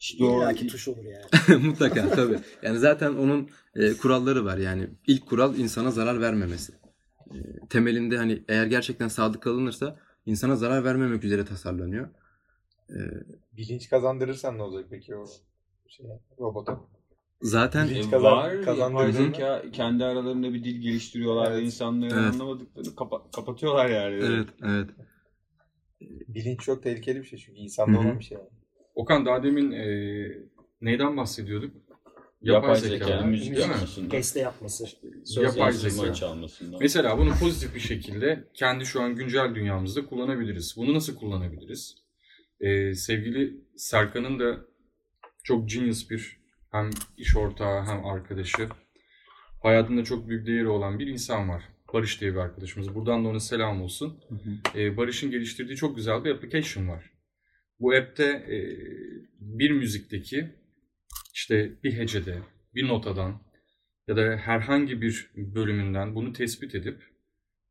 [0.00, 1.64] işte o İlla ki tuş olur yani.
[1.66, 2.38] Mutlaka tabii.
[2.62, 4.58] Yani zaten onun e, kuralları var.
[4.58, 6.72] Yani ilk kural insana zarar vermemesi.
[7.30, 7.36] E,
[7.70, 12.08] temelinde hani eğer gerçekten sadık kalınırsa insana zarar vermemek üzere tasarlanıyor.
[12.90, 12.96] E,
[13.56, 15.26] Bilinç kazandırırsan ne olacak peki o
[15.88, 16.06] şey,
[16.38, 16.80] robota?
[17.42, 21.64] zaten Bilinç E, kazan- var yapay zeka kendi aralarında bir dil geliştiriyorlar ve Evet.
[21.66, 22.34] insanların Evet.
[22.34, 24.14] anlamadıklarını kapa- kapatıyorlar yani.
[24.24, 24.90] evet evet.
[26.28, 28.04] Bilinç çok tehlikeli bir şey çünkü insanda Hı hı.
[28.04, 28.38] olan bir şey.
[28.38, 28.48] Yani.
[28.94, 29.84] Okan daha demin e,
[30.80, 31.76] neyden bahsediyorduk?
[32.42, 33.72] Yapay zeka, zekanın müzik değil mi?
[33.72, 34.84] yapmasından, Beste yapması.
[35.24, 36.14] söz Yapay zeka.
[36.14, 36.80] çalmasından.
[36.80, 40.74] Mesela bunu pozitif bir şekilde kendi şu an güncel dünyamızda kullanabiliriz.
[40.76, 41.94] Bunu nasıl kullanabiliriz?
[42.60, 44.58] Ee, sevgili Serkan'ın da
[45.44, 48.68] çok genius bir hem iş ortağı hem arkadaşı.
[49.62, 51.62] Hayatında çok büyük değeri olan bir insan var.
[51.94, 52.94] Barış diye bir arkadaşımız.
[52.94, 54.20] Buradan da ona selam olsun.
[54.28, 54.80] Hı hı.
[54.80, 57.10] Ee, Barış'ın geliştirdiği çok güzel bir application var.
[57.80, 58.56] Bu app'te e,
[59.40, 60.61] bir müzikteki
[61.32, 62.38] işte bir hecede,
[62.74, 63.42] bir notadan
[64.08, 67.02] ya da herhangi bir bölümünden bunu tespit edip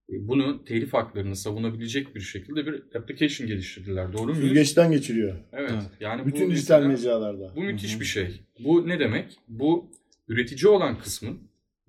[0.10, 4.14] e, bunu telif haklarını savunabilecek bir şekilde bir application geliştirdiler.
[4.14, 4.36] Doğru mu?
[4.36, 5.36] Süzgeçten geçiriyor.
[5.54, 5.72] Evet.
[5.74, 5.84] Evet.
[6.00, 7.54] Yani Bütün bu dijital mecralarda.
[7.56, 8.00] bu müthiş Hı hı.
[8.00, 8.42] bir şey.
[8.60, 9.38] Bu ne demek?
[9.48, 9.92] Bu
[10.28, 11.40] üretici olan kısmın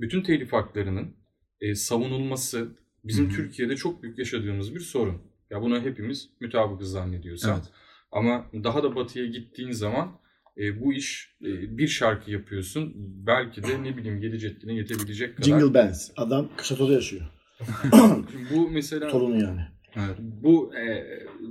[0.01, 1.17] bütün telif haklarının
[1.61, 3.37] e, savunulması bizim Hı hı.
[3.37, 5.23] Türkiye'de çok büyük yaşadığımız bir sorun.
[5.51, 7.57] Ya buna hepimiz mutabıkız zannediyorsak.
[7.57, 7.69] Evet.
[8.13, 10.21] Ama daha da batıya gittiğin zaman
[10.59, 12.93] e, bu iş e, bir şarkı yapıyorsun.
[13.27, 15.47] Belki de ne bileyim 7 ceddine yetebilecek kadar.
[15.47, 16.11] Jingle Bells.
[16.17, 17.23] Adam şatoda yaşıyor.
[18.55, 19.61] Bu mesela Torunu yani.
[19.97, 20.17] Evet.
[20.21, 21.05] bu e,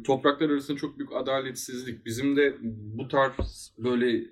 [0.03, 2.05] topraklar arasında çok büyük adaletsizlik.
[2.05, 2.55] Bizim de
[2.97, 4.23] bu tarz böyle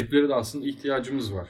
[0.00, 1.48] app'lere de aslında ihtiyacımız var.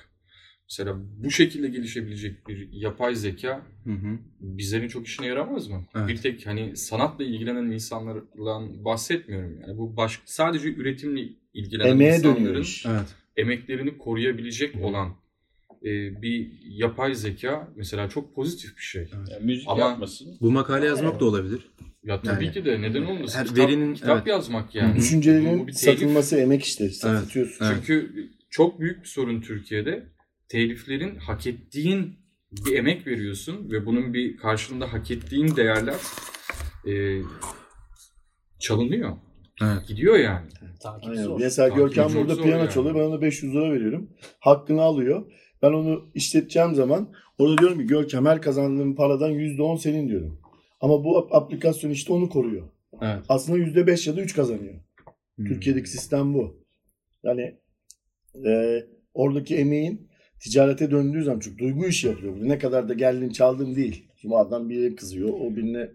[0.70, 4.18] Mesela bu şekilde gelişebilecek bir yapay zeka Hı hı.
[4.40, 5.84] bizlerin çok işine yaramaz mı?
[5.96, 6.08] Evet.
[6.08, 8.24] Bir tek hani sanatla ilgilenen insanlarla
[8.84, 9.78] bahsetmiyorum yani.
[9.78, 12.66] Bu baş, sadece üretimle ilgilenen Emeğe insanların.
[12.86, 13.06] Evet.
[13.36, 15.08] emeklerini koruyabilecek olan
[15.84, 19.08] e, bir yapay zeka mesela çok pozitif bir şey.
[19.12, 20.36] Yani müzik Ama- yapmasın.
[20.40, 21.60] Bu makale yazmak da olabilir.
[22.04, 23.38] Ya tabii Yani- ki de neden olmasın?
[23.38, 24.26] Her kitap, verinin- kitap evet.
[24.26, 24.92] yazmak yani.
[24.94, 25.98] Bu Düşüncelerin bir telif.
[25.98, 26.90] satılması emek işte.
[26.90, 27.64] Satıyorsun.
[27.66, 27.76] Evet.
[27.76, 30.06] Çünkü çok büyük bir sorun Türkiye'de.
[30.48, 32.14] Teliflerin hak ettiğin
[32.66, 35.96] bir emek veriyorsun ve bunun bir karşılığında hak ettiğin değerler
[36.88, 37.22] e,
[38.58, 39.16] çalınıyor.
[39.62, 39.88] Evet.
[39.88, 40.46] Gidiyor yani.
[40.80, 41.22] Takip Aynen.
[41.22, 41.40] zor.
[41.40, 42.70] Mesela Takip Görkem çok burada zor piyano yani.
[42.70, 42.94] çalıyor.
[42.94, 44.10] Ben ona 500 lira veriyorum.
[44.40, 45.32] Hakkını alıyor.
[45.62, 50.40] Ben onu işleteceğim zaman orada diyorum ki Görkem her kazandığım paradan %10 senin diyorum.
[50.80, 52.68] Ama bu ap- aplikasyon işte onu koruyor.
[53.02, 53.18] Evet.
[53.28, 54.74] Aslında %5 ya da 3 kazanıyor.
[55.36, 55.44] Hmm.
[55.46, 56.56] Türkiye'deki sistem bu.
[57.24, 57.54] Yani
[58.46, 58.82] e,
[59.14, 60.08] oradaki emeğin
[60.40, 62.36] ticarete döndüğü zaman çünkü duygu işi yapıyor.
[62.40, 64.04] Ne kadar da geldin çaldın değil.
[64.16, 65.28] Şimdi adam birine kızıyor.
[65.40, 65.90] O birine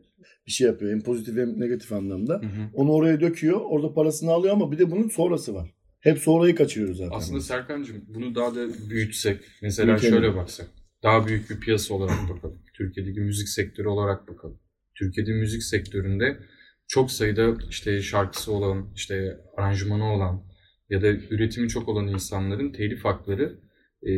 [0.47, 0.91] bir şey yapıyor.
[0.91, 2.33] Hem pozitif hem negatif anlamda.
[2.33, 2.69] Hı hı.
[2.73, 3.61] Onu oraya döküyor.
[3.61, 5.73] Orada parasını alıyor ama bir de bunun sonrası var.
[5.99, 7.17] Hep sonrayı kaçırıyoruz zaten.
[7.17, 9.41] Aslında Serkan'cığım bunu daha da büyütsek.
[9.61, 10.13] Mesela Büyütelim.
[10.13, 10.67] şöyle baksak.
[11.03, 12.59] Daha büyük bir piyasa olarak bakalım.
[12.73, 14.59] Türkiye'deki müzik sektörü olarak bakalım.
[14.95, 16.39] Türkiye'de müzik sektöründe
[16.87, 20.43] çok sayıda işte şarkısı olan, işte aranjmanı olan
[20.89, 23.59] ya da üretimi çok olan insanların telif hakları
[24.07, 24.11] e,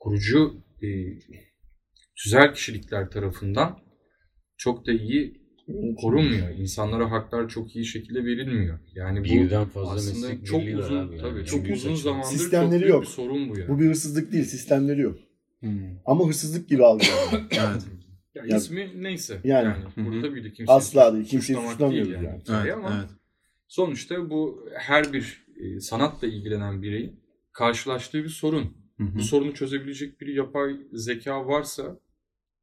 [0.00, 0.88] kurucu e,
[2.16, 3.78] tüzel kişilikler tarafından
[4.64, 5.40] çok da iyi
[6.00, 6.48] korunmuyor.
[6.58, 8.78] İnsanlara haklar çok iyi şekilde verilmiyor.
[8.94, 11.20] Yani bu Birden fazla aslında meslek çok uzun, abi yani.
[11.20, 12.10] tabii çok büyük uzun saçma.
[12.10, 13.02] zamandır Sistemleri çok büyük yok.
[13.02, 13.68] bir sorun bu yani.
[13.68, 14.44] Bu bir hırsızlık değil.
[14.44, 15.18] Sistemleri yok.
[15.60, 15.70] Hmm.
[16.06, 17.14] Ama hırsızlık gibi algılıyor.
[17.50, 17.82] Evet.
[18.34, 19.40] Ya Ya- ismi neyse.
[19.44, 19.64] Yani.
[19.64, 21.24] Yani, Hı burada tabii de kimseyi Asla değil.
[21.26, 22.40] Kimseyi suçlamıyoruz değil yani.
[22.40, 22.74] hikaye Evet.
[22.84, 23.10] ama evet.
[23.68, 27.20] sonuçta bu her bir e, sanatla ilgilenen bireyin
[27.52, 28.62] karşılaştığı bir sorun.
[28.98, 29.18] Hı hı.
[29.18, 31.98] Bu sorunu çözebilecek bir yapay zeka varsa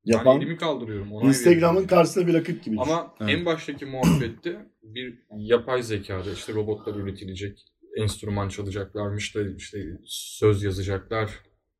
[0.05, 1.11] Yapan elimi kaldırıyorum.
[1.11, 2.79] Instagram'ın karşısında bir rakip gibi.
[2.79, 3.31] Ama Evet.
[3.37, 7.65] en baştaki muhabbette bir yapay zekada işte robotlar üretilecek,
[7.97, 11.31] enstrüman çalacaklarmış da işte söz yazacaklar,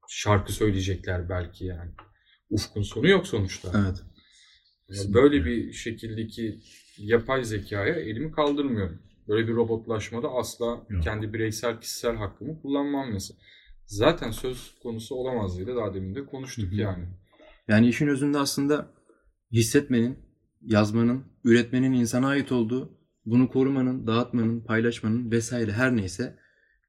[0.10, 1.92] şarkı söyleyecekler belki yani.
[2.50, 3.72] Ufkun sonu yok sonuçta.
[3.76, 4.04] Evet.
[4.90, 6.60] Yani Böyle bir şekildeki
[6.98, 9.00] yapay zekaya elimi kaldırmıyorum.
[9.28, 11.04] Böyle bir robotlaşmada asla Yok.
[11.04, 13.38] kendi bireysel kişisel hakkımı kullanmam mesela.
[13.86, 16.80] Zaten söz konusu olamaz diye daha demin de konuştuk Hı hı.
[16.80, 17.06] yani.
[17.72, 18.88] Yani işin özünde aslında
[19.52, 20.20] hissetmenin,
[20.62, 26.38] yazmanın, üretmenin insana ait olduğu, bunu korumanın, dağıtmanın, paylaşmanın vesaire her neyse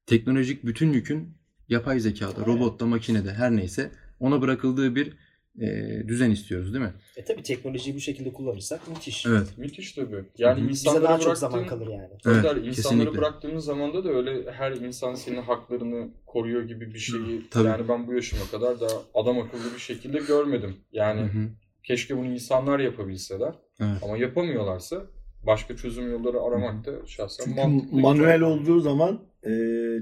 [0.06, 1.36] teknolojik bütün yükün
[1.68, 5.16] yapay zekada, robotta, makinede her neyse ona bırakıldığı bir
[5.60, 5.68] e,
[6.08, 6.92] düzen istiyoruz değil mi?
[7.16, 9.26] E tabii teknolojiyi bu şekilde kullanırsak müthiş.
[9.26, 9.58] Evet.
[9.58, 10.24] Müthiş tabii.
[10.38, 10.68] Yani Hı hı.
[10.68, 12.08] Bize insanlara daha çok bıraktığın, zaman kalır yani.
[12.26, 13.18] Evet, insanlara kesinlikle.
[13.18, 17.68] bıraktığınız zamanda da öyle her insan senin haklarını koruyor gibi bir şeyi Tabii.
[17.68, 20.74] yani ben bu yaşıma kadar da adam akıllı bir şekilde görmedim.
[20.92, 21.48] Yani Hı hı.
[21.82, 23.96] keşke bunu insanlar yapabilseler Evet.
[24.02, 25.06] ama yapamıyorlarsa
[25.46, 28.00] başka çözüm yolları aramak da şahsen Çünkü mantıklı.
[28.00, 29.50] manuel olduğu zaman e,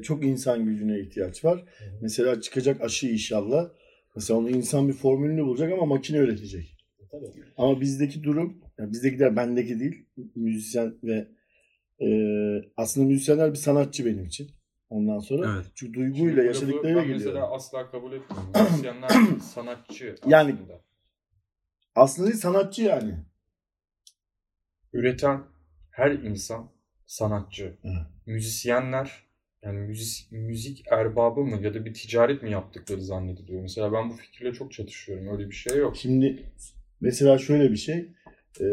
[0.03, 1.65] çok insan gücüne ihtiyaç var.
[2.01, 3.69] Mesela çıkacak aşı inşallah.
[4.21, 6.77] Mesela onu insan bir formülünü bulacak ama makine üretecek.
[7.11, 7.27] Tabii.
[7.57, 11.29] Ama bizdeki durum, yani bizdeki de bendeki değil, müzisyen ve
[12.01, 12.09] e,
[12.77, 14.51] aslında müzisyenler bir sanatçı benim için.
[14.91, 15.67] Ondan sonra Evet.
[15.75, 17.19] çünkü Şimdi duyguyla lafı yaşadıklarıyla geliyor.
[17.19, 18.53] mesela asla kabul etmiyorum.
[18.71, 19.09] Müzisyenler
[19.55, 20.81] sanatçı Yani- aslında.
[21.95, 23.15] Aslında sanatçı yani.
[24.93, 25.41] Üreten
[25.91, 26.71] her insan
[27.07, 27.79] sanatçı.
[27.85, 27.97] Evet.
[28.27, 29.30] Müzisyenler
[29.65, 33.63] yani müzik, müzik erbabı mı ya da bir ticaret mi yaptıkları zannediliyor.
[33.63, 35.29] Mesela ben bu fikirle çok çatışıyorum.
[35.29, 35.97] Öyle bir şey yok.
[35.97, 36.43] Şimdi
[37.01, 38.09] mesela şöyle bir şey.
[38.61, 38.67] E,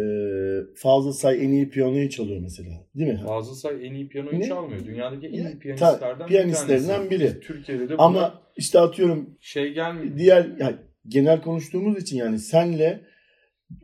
[0.75, 2.69] Fazıl Say en iyi piyanoyu çalıyor mesela.
[2.95, 3.21] Değil mi?
[3.27, 4.47] Fazıl Say en iyi piyanoyu Ne?
[4.47, 4.85] çalmıyor.
[4.85, 7.39] Dünyadaki en iyi piyanistlerden, piyanistlerinden bir biri.
[7.39, 10.17] Türkiye'de de buna Ama işte atıyorum şey gelmiyor.
[10.17, 10.75] diğer yani
[11.07, 13.01] genel konuştuğumuz için yani senle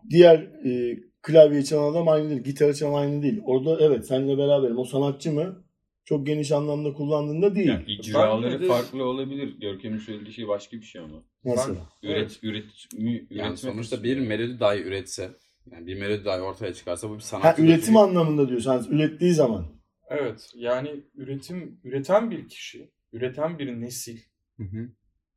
[0.09, 3.41] diğer e, klavye çalan adam aynı değil, gitar çalan aynı değil.
[3.45, 4.77] Orada evet seninle beraberim.
[4.77, 5.62] O sanatçı mı?
[6.05, 7.67] Çok geniş anlamda kullandığında değil.
[7.67, 9.59] Yani icraları Ben de- farklı olabilir.
[9.59, 11.23] Görkem'in söylediği şey başka bir şey ama.
[11.43, 11.89] Mesela.
[12.03, 15.31] Üret, üret, mü, Yani sonuçta bir melodi dahi üretse,
[15.71, 17.43] yani bir melodi dahi ortaya çıkarsa bu bir sanat.
[17.43, 18.71] Ha, üretim anlamında diyorsun.
[18.71, 19.65] Yani ürettiği zaman.
[20.09, 20.51] Evet.
[20.55, 24.19] Yani üretim üreten bir kişi, üreten bir nesil
[24.57, 24.89] Hı hı.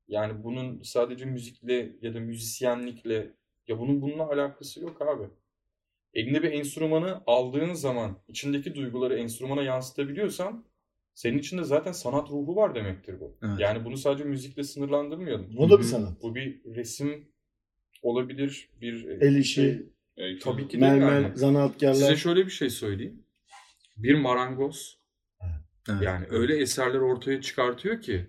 [0.09, 3.35] Yani bunun sadece müzikle ya da müzisyenlikle
[3.69, 5.25] ya bunun bununla alakası yok abi.
[6.17, 10.65] Eline bir enstrümanı aldığın zaman içindeki duyguları enstrümana yansıtabiliyorsan
[11.15, 13.39] senin içinde zaten sanat ruhu var demektir bu.
[13.43, 13.61] Evet.
[13.61, 15.59] Yani bunu sadece müzikle sınırlandırmayalım.
[15.59, 16.23] O da bir sanat.
[16.23, 17.29] Bu bir resim
[18.03, 21.37] olabilir, bir El işi, Evet, tabii ki de mermer, yani.
[21.37, 21.95] zanaatkarlar.
[21.95, 23.23] Size şöyle bir şey söyleyeyim.
[23.97, 24.99] Bir marangoz
[25.91, 26.03] Evet.
[26.03, 28.27] yani öyle eserler ortaya çıkartıyor ki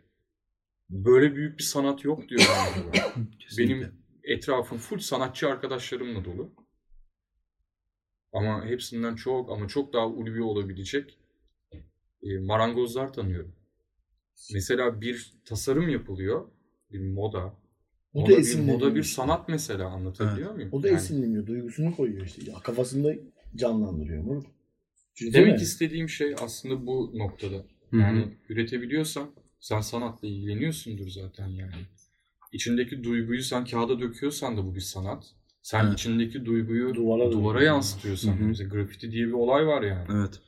[0.90, 2.42] böyle büyük bir sanat yok diyor.
[3.58, 3.92] Benim
[4.24, 6.67] etrafım full sanatçı arkadaşlarımla dolu.
[8.38, 11.18] Ama hepsinden çok ama çok daha ulvi olabilecek
[12.24, 13.52] e, marangozlar tanıyorum.
[14.54, 16.48] Mesela bir tasarım yapılıyor,
[16.92, 17.54] bir moda.
[18.14, 20.70] O da Moda bir, esinleniyor moda bir sanat mesela anlatabiliyor muyum?
[20.72, 21.48] O da Yani esinleniyor.
[21.48, 22.52] Duygusunu koyuyor işte.
[22.52, 23.14] Ya, kafasında
[23.56, 24.24] canlandırıyor.
[24.24, 24.46] mu?
[25.16, 25.46] Düşünsene.
[25.46, 27.66] demek istediğim şey aslında bu noktada.
[27.92, 31.86] Yani üretebiliyorsan sen sanatla ilgileniyorsundur zaten yani.
[32.52, 35.26] İçindeki duyguyu sen kağıda döküyorsan da bu bir sanat.
[35.62, 35.94] Sen Evet.
[35.94, 38.34] içindeki duyguyu Duvara duvara, da- yansıtıyorsan.
[38.38, 38.48] Hı hı.
[38.48, 40.08] Mesela grafiti diye bir olay var yani.
[40.12, 40.40] Evet.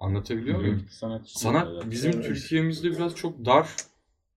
[0.00, 0.62] Anlatabiliyor Hı hı.
[0.66, 0.86] muyum?
[0.90, 2.24] Sanat, Sanat bizim Evet.
[2.26, 3.68] Türkiye'mizde biraz çok dar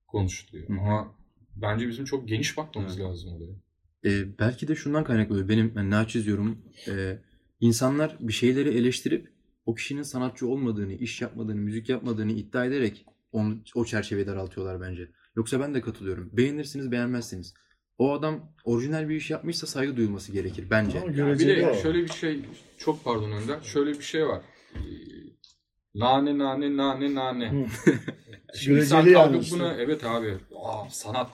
[0.06, 0.68] konuşuluyor.
[0.68, 0.80] Hı hı.
[0.80, 1.14] Ama
[1.56, 3.52] bence bizim çok geniş bakmamız lazım olaya.
[4.04, 6.58] Ee, belki de şundan kaynaklı benim yani naçiz yorumum.
[6.88, 7.18] Ee,
[7.60, 9.32] insanlar bir şeyleri eleştirip
[9.66, 15.08] o kişinin sanatçı olmadığını, iş yapmadığını, müzik yapmadığını iddia ederek onu, o çerçeveyi daraltıyorlar bence.
[15.36, 16.30] Yoksa ben de katılıyorum.
[16.32, 17.54] Beğenirsiniz, beğenmezsiniz.
[17.98, 21.00] O adam orijinal bir iş yapmışsa saygı duyulması gerekir bence.
[21.00, 21.74] Ama Bir de o.
[21.74, 22.40] şöyle bir şey,
[22.78, 24.42] çok pardon Önder, şöyle bir şey var.
[24.74, 24.78] Ee,
[25.94, 27.66] Nane nane nane nane.
[28.54, 29.56] Şimdi sen kalkıp işte.
[29.56, 31.30] buna evet abi aa, sanat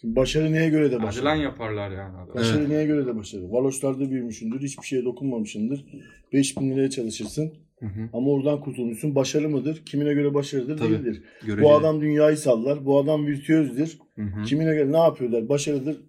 [0.00, 1.08] Şimdi başarı neye göre de başarı?
[1.08, 2.34] acilen yaparlar yani adam.
[2.34, 2.68] Başarı Evet.
[2.68, 3.52] neye göre de başarı?
[3.52, 4.60] Valoşlarda büyümüşsündür.
[4.60, 5.84] Hiçbir şeye dokunmamışsındır.
[6.32, 7.54] 5000 liraya çalışırsın.
[7.80, 8.08] Hı hı.
[8.12, 9.14] Ama oradan kurtulmuşsun.
[9.14, 9.82] Başarı mıdır?
[9.86, 10.90] Kimine göre başarıdır Tabii.
[10.92, 11.22] değildir.
[11.42, 11.62] Göreceli.
[11.64, 12.84] Bu adam dünyayı sallar.
[12.86, 13.98] Bu adam virtüözdür.
[14.16, 14.42] Hı hı.
[14.42, 15.48] Kimine göre ne yapıyorlar?
[15.48, 16.00] Başarıdır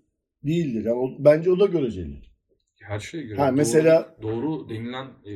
[0.43, 0.85] değildir.
[0.85, 2.21] Yani o- bence o da göreceli.
[2.81, 3.37] Her şeye göre.
[3.37, 5.31] Ha, doğru, mesela- doğru denilen e,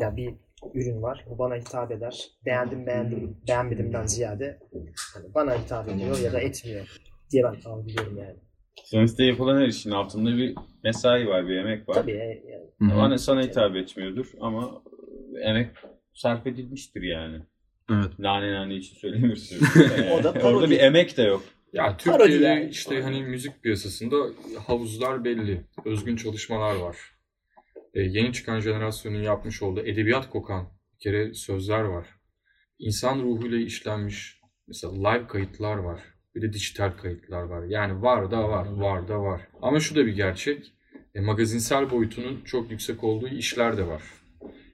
[0.00, 0.34] Ya bir
[0.74, 1.24] ürün var.
[1.30, 2.30] Bu bana hitap eder.
[2.46, 4.58] Beğendim beğendim beğenmedimden ziyade
[5.14, 6.86] hani bana hitap ediyor ya da etmiyor
[7.30, 8.36] diye ben algılıyorum yani.
[8.84, 11.94] Sonuçta yapılan her işin altında bir mesai var, bir emek var.
[11.94, 12.66] Tabii e, yani.
[12.78, 12.96] Hı hı.
[12.98, 14.82] Bana sana hitap etmiyordur ama
[15.42, 15.70] emek
[16.14, 17.42] sarf edilmiştir yani.
[17.90, 18.18] Evet.
[18.18, 19.58] Nane nane için söylemiyorsun.
[20.12, 20.46] O da parodi.
[20.46, 21.44] Orada bir emek de yok.
[21.72, 22.68] ya Türkiye'de yani.
[22.70, 24.16] işte hani müzik piyasasında
[24.66, 25.60] havuzlar belli.
[25.84, 26.96] Özgün çalışmalar var.
[27.94, 32.06] E, yeni çıkan jenerasyonun yapmış olduğu edebiyat kokan bir kere sözler var.
[32.78, 36.00] İnsan ruhuyla işlenmiş mesela live kayıtlar var.
[36.34, 37.64] Bir de dijital kayıtlar var.
[37.64, 39.40] Yani var da var, var da var.
[39.62, 40.72] Ama şu da bir gerçek.
[41.14, 44.02] E, magazinsel boyutunun çok yüksek olduğu işler de var.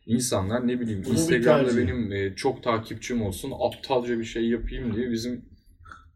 [0.07, 5.11] İnsanlar ne bileyim Bu Instagram'da benim e, çok takipçim olsun, aptalca bir şey yapayım diye
[5.11, 5.45] bizim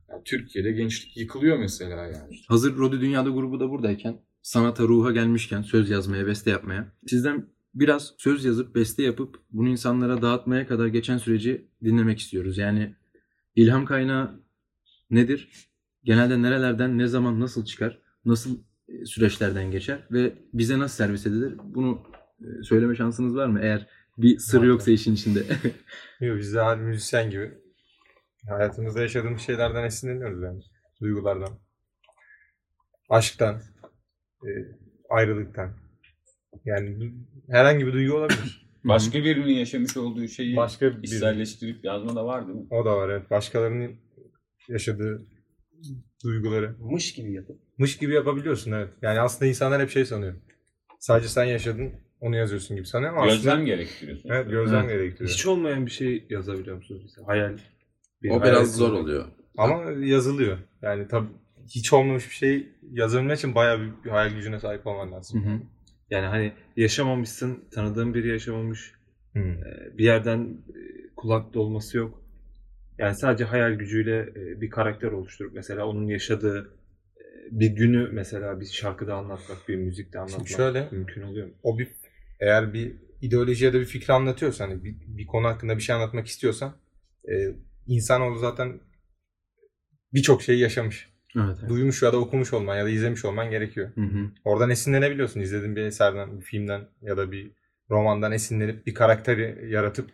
[0.09, 2.37] Yani Türkiye'de gençlik yıkılıyor mesela yani.
[2.49, 8.15] Hazır Rodi Dünyada grubu da buradayken sanata ruha gelmişken söz yazmaya, beste yapmaya sizden biraz
[8.19, 12.59] söz yazıp beste yapıp bunu insanlara dağıtmaya kadar geçen süreci dinlemek istiyoruz.
[12.59, 12.95] Yani
[13.57, 14.41] ilham kaynağı
[15.11, 15.49] nedir?
[16.05, 17.99] Genelde nerelerden, ne zaman, nasıl çıkar?
[18.25, 21.55] Nasıl e, süreçlerden geçer ve bize nasıl servis edilir?
[21.65, 22.03] Bunu
[22.63, 23.61] söyleme şansınız var mı?
[23.63, 23.87] Eğer
[24.19, 25.41] bir sır yoksa işin içinde.
[26.21, 27.51] Yok biz de her müzisyen gibi
[28.49, 30.63] hayatımızda yaşadığımız şeylerden esinleniyoruz yani.
[31.01, 31.59] Duygulardan.
[33.09, 33.61] Aşktan.
[34.47, 34.51] e,
[35.11, 35.71] ayrılıktan.
[36.65, 37.13] Yani
[37.51, 38.67] herhangi bir duygu olabilir.
[38.85, 42.67] Başka birinin yaşamış olduğu şeyi Başka bir içselleştirip yazma da var değil mi?
[42.71, 43.31] o da var evet.
[43.31, 43.97] Başkalarının
[44.69, 45.27] yaşadığı
[46.25, 47.61] duyguları Mış gibi yapıp.
[47.79, 48.89] mış gibi yapabiliyorsun evet.
[49.03, 50.35] Yani aslında insanlar hep şey sanıyor.
[50.99, 54.29] Sadece sen yaşadın onu yazıyorsun gibi sanıyor ama Gözlem aslında gerektiriyorsun.
[54.31, 54.91] evet gözlem Evet.
[54.91, 55.31] gerektiriyor.
[55.31, 57.01] Hiç olmayan bir şey yazabiliyor musunuz?
[57.05, 57.59] Mesela hayal.
[58.23, 59.25] bir O hayal biraz zor oluyor.
[59.59, 60.59] Ama yazılıyor.
[60.83, 61.29] Yani tabii
[61.69, 65.45] hiç olmamış bir şey yazabilmek için bayağı bir, bir hayal gücüne sahip olman lazım.
[65.45, 65.61] Hı hı.
[66.11, 68.93] Yani hani yaşamamışsın, tanıdığın biri yaşamamış,
[69.33, 69.39] Hı.
[69.39, 70.81] e, bir yerden e,
[71.17, 72.23] kulak dolması yok.
[72.99, 76.71] Yani sadece hayal gücüyle e, bir karakter oluşturup mesela onun yaşadığı
[77.51, 81.53] bir günü mesela bir şarkıda anlatmak, bir müzikte anlatmak şöyle- mümkün oluyor mu?
[81.63, 81.89] O bir
[82.41, 85.95] eğer bir ideoloji ya da bir fikri anlatıyorsan, hani bir, bir konu hakkında bir şey
[85.95, 86.77] anlatmak istiyorsan
[87.29, 87.55] e,
[87.87, 88.81] insanoğlu zaten
[90.15, 91.11] birçok şeyi yaşamış.
[91.37, 91.57] Evet.
[91.61, 91.71] evet.
[91.71, 93.91] Duymuş ya da okumuş olman ya da izlemiş olman gerekiyor.
[93.95, 94.31] Hı hı.
[94.45, 95.41] Oradan esinlenebiliyorsun.
[95.41, 97.53] İzlediğin bir eserden, bir filmden ya da bir
[97.91, 100.11] romandan esinlenip bir karakteri yaratıp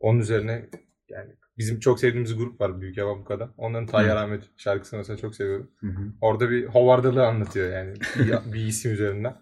[0.00, 0.68] onun üzerine
[1.08, 3.54] yani bizim çok sevdiğimiz grup var Büyük Yaban Buka'da.
[3.56, 4.16] Onların Tayyar.
[4.16, 5.70] Ahmet şarkısını mesela çok seviyorum.
[5.80, 6.12] Hı hı.
[6.20, 9.36] Orada bir hovardalığı anlatıyor yani bir, bir isim üzerinden.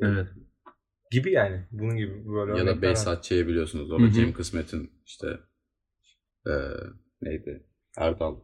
[0.00, 0.26] Evet.
[1.12, 1.66] Gibi yani.
[1.72, 2.82] Bunun gibi böyle Ya da.
[2.82, 3.90] Behzat Ç'yi biliyorsunuz.
[3.90, 4.12] Orada Hı hı.
[4.12, 5.40] Cem Kısmet'in işte
[6.46, 6.76] eee,
[7.22, 7.66] neydi?
[7.96, 8.36] Erdal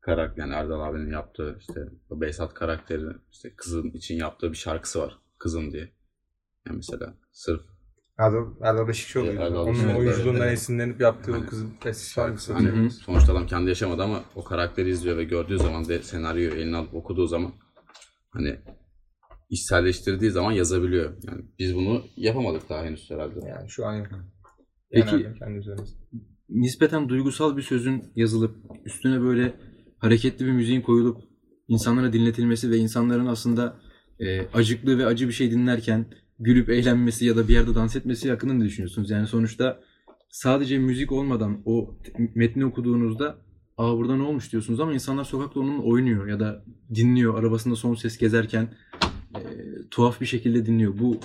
[0.00, 1.80] karakter yani Erdal abinin yaptığı işte
[2.10, 5.18] o Behzat karakteri işte kızın için yaptığı bir şarkısı var.
[5.38, 5.92] Kızım diye.
[6.66, 7.62] Yani mesela sırf
[8.18, 9.26] Erdal, Erdal Beşikçioğlu.
[9.26, 11.46] Evet, Erdal Onun Beşikçioğlu, oyunculuğundan evet, esinlenip yaptığı o Aynen.
[11.46, 12.52] kızın sessiz şarkısı.
[12.52, 16.76] hani sonuçta adam kendi yaşamadı ama o karakteri izliyor ve gördüğü zaman de senaryoyu eline
[16.76, 17.52] alıp okuduğu zaman
[18.30, 18.60] hani
[19.50, 21.16] içselleştirdiği zaman yazabiliyor.
[21.28, 23.48] Yani biz bunu yapamadık daha henüz herhalde.
[23.48, 24.06] Yani şu an.
[24.90, 25.60] Peki- kendi
[26.48, 29.54] nispeten duygusal bir sözün yazılıp üstüne böyle
[29.98, 31.22] hareketli bir müziğin koyulup
[31.68, 33.76] insanlara dinletilmesi ve insanların aslında
[34.20, 36.06] e, acıklı ve acı bir şey dinlerken
[36.38, 39.10] gülüp eğlenmesi ya da bir yerde dans etmesi hakkında ne düşünüyorsunuz?
[39.10, 39.80] Yani sonuçta
[40.30, 41.96] sadece müzik olmadan o
[42.34, 43.38] metni okuduğunuzda
[43.76, 47.94] aa burada ne olmuş diyorsunuz ama insanlar sokakta onun oynuyor ya da dinliyor arabasında son
[47.94, 48.74] ses gezerken
[49.96, 50.98] tuhaf bir şekilde dinliyor.
[50.98, 51.20] Bu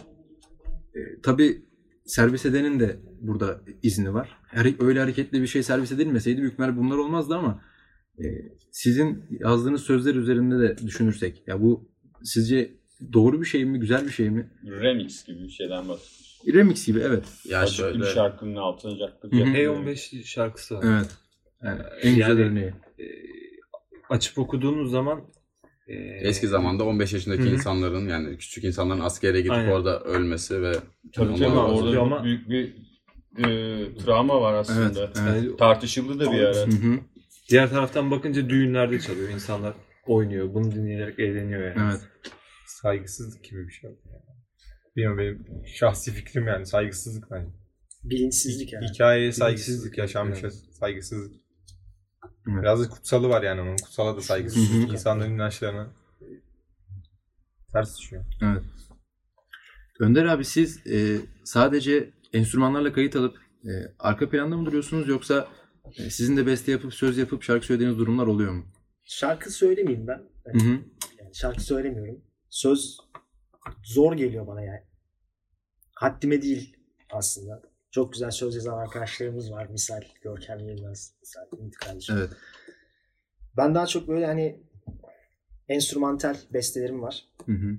[0.95, 1.65] e, tabii
[2.05, 4.37] servis edenin de burada izni var.
[4.47, 7.61] Her, öyle hareketli bir şey servis edilmeseydi büyük bunlar olmazdı ama
[8.19, 8.23] e,
[8.71, 11.89] sizin yazdığınız sözler üzerinde de düşünürsek ya bu
[12.23, 12.71] sizce
[13.13, 14.51] doğru bir şey mi, güzel bir şey mi?
[14.65, 16.53] Remix gibi bir şeyden bahsediyorsun.
[16.53, 17.23] Remix gibi evet.
[17.49, 19.33] Ya bir şöyle şarkının altına caktık.
[19.33, 19.41] Hı hı.
[19.41, 20.83] P15 şarkısı var.
[20.85, 21.09] Evet.
[21.63, 22.73] Yani en güzel Yani- örneği.
[22.99, 23.05] E,
[24.09, 25.21] açıp okuduğunuz zaman
[25.87, 25.93] e,
[26.27, 29.71] Eski zamanda 15 yaşındaki Hı insanların yani küçük insanların askere gidip Aynen.
[29.71, 30.73] orada ölmesi ve
[31.13, 32.73] Tabii tabii orada ama- büyük bir
[33.37, 33.45] e,
[33.95, 34.99] travma var aslında.
[34.99, 35.17] Evet.
[35.29, 35.59] evet.
[35.59, 36.55] Tartışıldı da bir ara.
[36.55, 36.99] Hı hı.
[37.49, 39.29] diğer taraftan bakınca düğünlerde çalıyor.
[39.29, 39.73] İnsanlar
[40.05, 40.53] oynuyor.
[40.53, 41.91] Bunu dinleyerek eğleniyor yani.
[41.91, 42.01] Evet.
[42.65, 43.89] Saygısızlık gibi bir şey.
[43.89, 44.21] Yani.
[44.95, 47.51] Bilmiyorum benim şahsi fikrim yani saygısızlık bence.
[48.03, 48.85] Bilinçsizlik yani.
[48.85, 50.53] Hikayeye saygısızlık, yaşanmış evet.
[50.53, 51.40] saygısızlık.
[52.23, 52.61] Evet.
[52.61, 53.77] Biraz da kutsalı var yani onun.
[53.77, 54.91] Kutsala da hı.
[54.91, 55.93] İnsanların inançlarına
[57.73, 58.25] ters düşüyor.
[58.41, 58.63] Evet.
[59.99, 65.47] Önder abi siz e, sadece enstrümanlarla kayıt alıp e, arka planda mı duruyorsunuz yoksa
[65.97, 68.65] e, sizin de beste yapıp söz yapıp şarkı söylediğiniz durumlar oluyor mu?
[69.03, 70.21] Şarkı söylemeyeyim ben.
[70.45, 70.79] Hı hı.
[71.19, 72.21] Yani şarkı söylemiyorum.
[72.49, 72.97] Söz
[73.83, 74.83] zor geliyor bana yani.
[75.95, 76.77] Haddime değil
[77.09, 77.70] aslında.
[77.91, 79.67] Çok güzel söz yazan arkadaşlarımız var.
[79.67, 82.15] Misal Görkem Yılmaz, misal Ümit kardeşim.
[82.17, 82.29] Evet.
[83.57, 84.63] Ben daha çok böyle hani
[85.67, 87.25] enstrümantal bestelerim var.
[87.45, 87.77] Hı hı.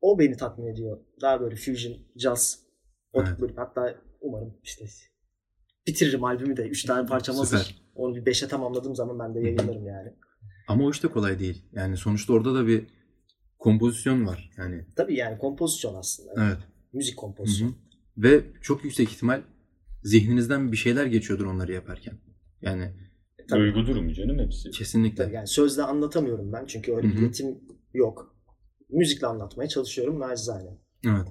[0.00, 0.98] O beni tatmin ediyor.
[1.20, 2.58] Daha böyle fusion, jazz.
[3.12, 3.40] O tip Evet.
[3.40, 4.84] böyle hatta umarım işte
[5.86, 6.68] bitiririm albümü de.
[6.68, 7.58] Üç tane parçam Süper.
[7.58, 7.82] hazır.
[7.94, 10.12] Onu bir beşe tamamladığım zaman ben de yayınlarım yani.
[10.68, 11.64] Ama o işte kolay değil.
[11.72, 12.86] Yani sonuçta orada da bir
[13.58, 14.50] kompozisyon var.
[14.58, 16.32] Yani Tabii yani kompozisyon aslında.
[16.46, 16.58] evet.
[16.92, 17.72] Müzik Hı hı.
[18.18, 19.42] Ve çok yüksek ihtimal
[20.02, 22.18] zihninizden bir şeyler geçiyordur onları yaparken.
[22.62, 22.92] Yani
[23.50, 23.60] Tabii.
[23.60, 24.70] Duygu durumu canım hepsi.
[24.70, 25.24] kesinlikle.
[25.24, 27.58] Tabii yani sözle anlatamıyorum ben çünkü öyle bir iletim
[27.94, 28.36] yok.
[28.90, 30.78] Müzikle anlatmaya çalışıyorum nacizane.
[31.06, 31.26] Evet.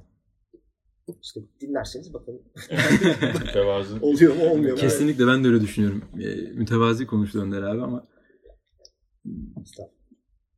[1.22, 2.42] İşte dinlerseniz bakın
[3.46, 3.96] Mütevazı.
[4.02, 4.82] oluyor mu olmuyor mu?
[4.82, 6.04] Kesinlikle ben de öyle düşünüyorum.
[6.20, 8.08] E, mütevazi konuştu Önder abi ama.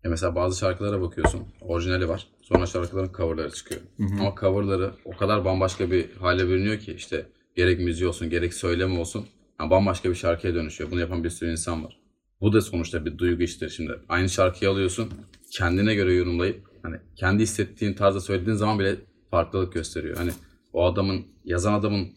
[0.07, 1.41] Ya mesela bazı şarkılara bakıyorsun.
[1.61, 2.27] Orijinali var.
[2.41, 3.81] Sonra şarkıların coverları çıkıyor.
[3.97, 4.19] Hı hı.
[4.19, 8.99] Ama coverları o kadar bambaşka bir hale bürünüyor ki işte gerek müziği olsun gerek söylemi
[8.99, 9.25] olsun.
[9.59, 10.91] yani bambaşka bir şarkıya dönüşüyor.
[10.91, 11.99] Bunu yapan bir sürü insan var.
[12.41, 13.69] Bu da sonuçta bir duygu iştir.
[13.69, 15.09] Şimdi aynı şarkıyı alıyorsun.
[15.51, 18.95] Kendine göre yorumlayıp hani kendi hissettiğin tarzda söylediğin zaman bile
[19.31, 20.17] farklılık gösteriyor.
[20.17, 20.31] Hani
[20.73, 22.07] o adamın yazan adamın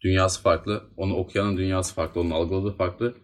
[0.00, 0.82] dünyası farklı.
[0.96, 2.20] Onu okuyanın dünyası farklı.
[2.20, 3.14] Onun algıladığı farklı.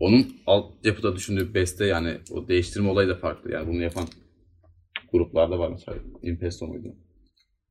[0.00, 3.52] Onun altyapıda düşündüğü beste yani o değiştirme olayı da farklı.
[3.52, 4.04] Yani bunu yapan
[5.12, 5.98] gruplarda var mesela.
[6.22, 6.94] Impesto muydu?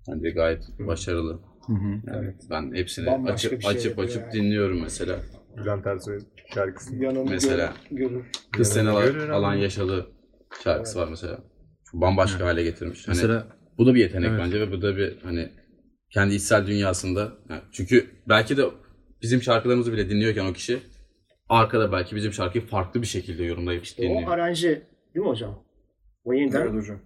[0.10, 1.40] Bence gayet başarılı.
[1.68, 2.02] Hı hı.
[2.08, 4.34] Yani ben hepsini Bambaşka açıp şey açıp açıp yani.
[4.34, 5.20] dinliyorum mesela.
[5.58, 6.20] Bülent Ersoy
[6.54, 6.96] şarkısı.
[6.96, 7.74] Yanımı Mesela.
[7.90, 8.26] gör- görür.
[8.52, 10.08] Kız Yanına alan, yaşadı
[10.64, 11.40] şarkısı var mesela.
[11.92, 13.08] Çok bambaşka hale getirmiş.
[13.08, 13.48] Hani Mesela
[13.78, 14.40] bu da bir yetenek Evet.
[14.46, 15.50] bence ve bu da bir hani
[16.10, 17.34] kendi içsel dünyasında.
[17.50, 18.66] yani çünkü belki de
[19.22, 20.80] bizim şarkılarımızı bile dinliyorken o kişi
[21.50, 24.28] arkada belki bizim şarkıyı farklı bir şekilde yorumlayıp İşte dinliyor.
[24.30, 24.68] o aranje
[25.16, 25.64] değil mi hocam?
[26.26, 26.98] O yeniden Evet hocam.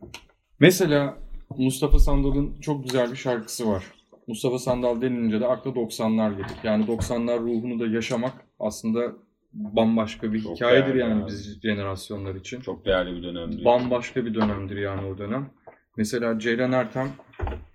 [0.60, 1.18] Mesela
[1.58, 3.84] Mustafa Sandal'ın çok güzel bir şarkısı var.
[4.28, 6.52] Mustafa Sandal denilince de akla 90'lar gelir.
[6.64, 9.14] Yani 90'lar ruhunu da yaşamak aslında
[9.54, 11.28] bambaşka bir Çok hikayedir yani abi.
[11.28, 12.62] biz jenerasyonlar için.
[12.62, 13.66] Çok değerli bir dönemdi.
[13.66, 15.50] Bambaşka bir dönemdir yani o dönem.
[15.98, 17.08] Mesela Ceylan Ertem,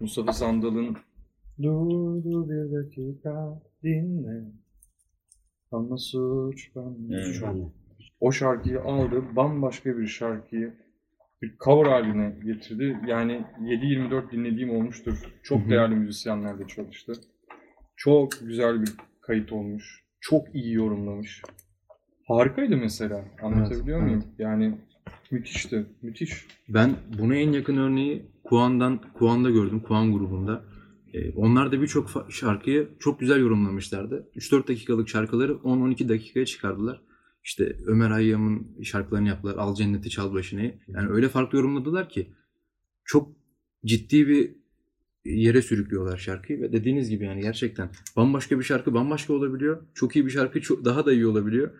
[0.00, 0.96] Mustafa Sandal'ın
[1.62, 4.44] dur bir dakika dinle
[5.72, 7.24] Ama suç bende.
[7.24, 7.32] Hmm.
[7.32, 7.66] şu anda.
[8.20, 10.74] O şarkıyı aldı, bambaşka bir şarkıyı
[11.42, 12.98] bir cover haline getirdi.
[13.06, 15.18] Yani 7-24 dinlediğim olmuştur.
[15.42, 17.12] Çok değerli müzisyenlerle çalıştı.
[17.96, 20.04] Çok güzel bir kayıt olmuş.
[20.20, 21.42] Çok iyi yorumlamış.
[22.28, 23.24] Harikaydı mesela.
[23.42, 24.24] Anlatabiliyor Evet, muyum?
[24.38, 24.74] Yani
[25.30, 25.86] müthişti.
[26.02, 26.46] Müthiş.
[26.68, 29.80] Ben buna en yakın örneği Kuan'dan Kuan'da gördüm.
[29.80, 30.64] Kuan grubunda.
[31.16, 34.30] Ee, onlar da birçok şarkıyı çok güzel yorumlamışlardı.
[34.36, 37.02] 3-4 dakikalık şarkıları 10-12 dakikaya çıkardılar.
[37.44, 39.54] İşte Ömer Hayyam'ın şarkılarını yaptılar.
[39.56, 40.78] Al Cenneti Çal Başına'yı.
[40.88, 42.32] Yani öyle farklı yorumladılar ki
[43.04, 43.36] çok
[43.84, 44.56] ciddi bir
[45.24, 49.82] yere sürüklüyorlar şarkıyı ve dediğiniz gibi yani gerçekten bambaşka bir şarkı bambaşka olabiliyor.
[49.94, 51.70] Çok iyi bir şarkı çok daha da iyi olabiliyor.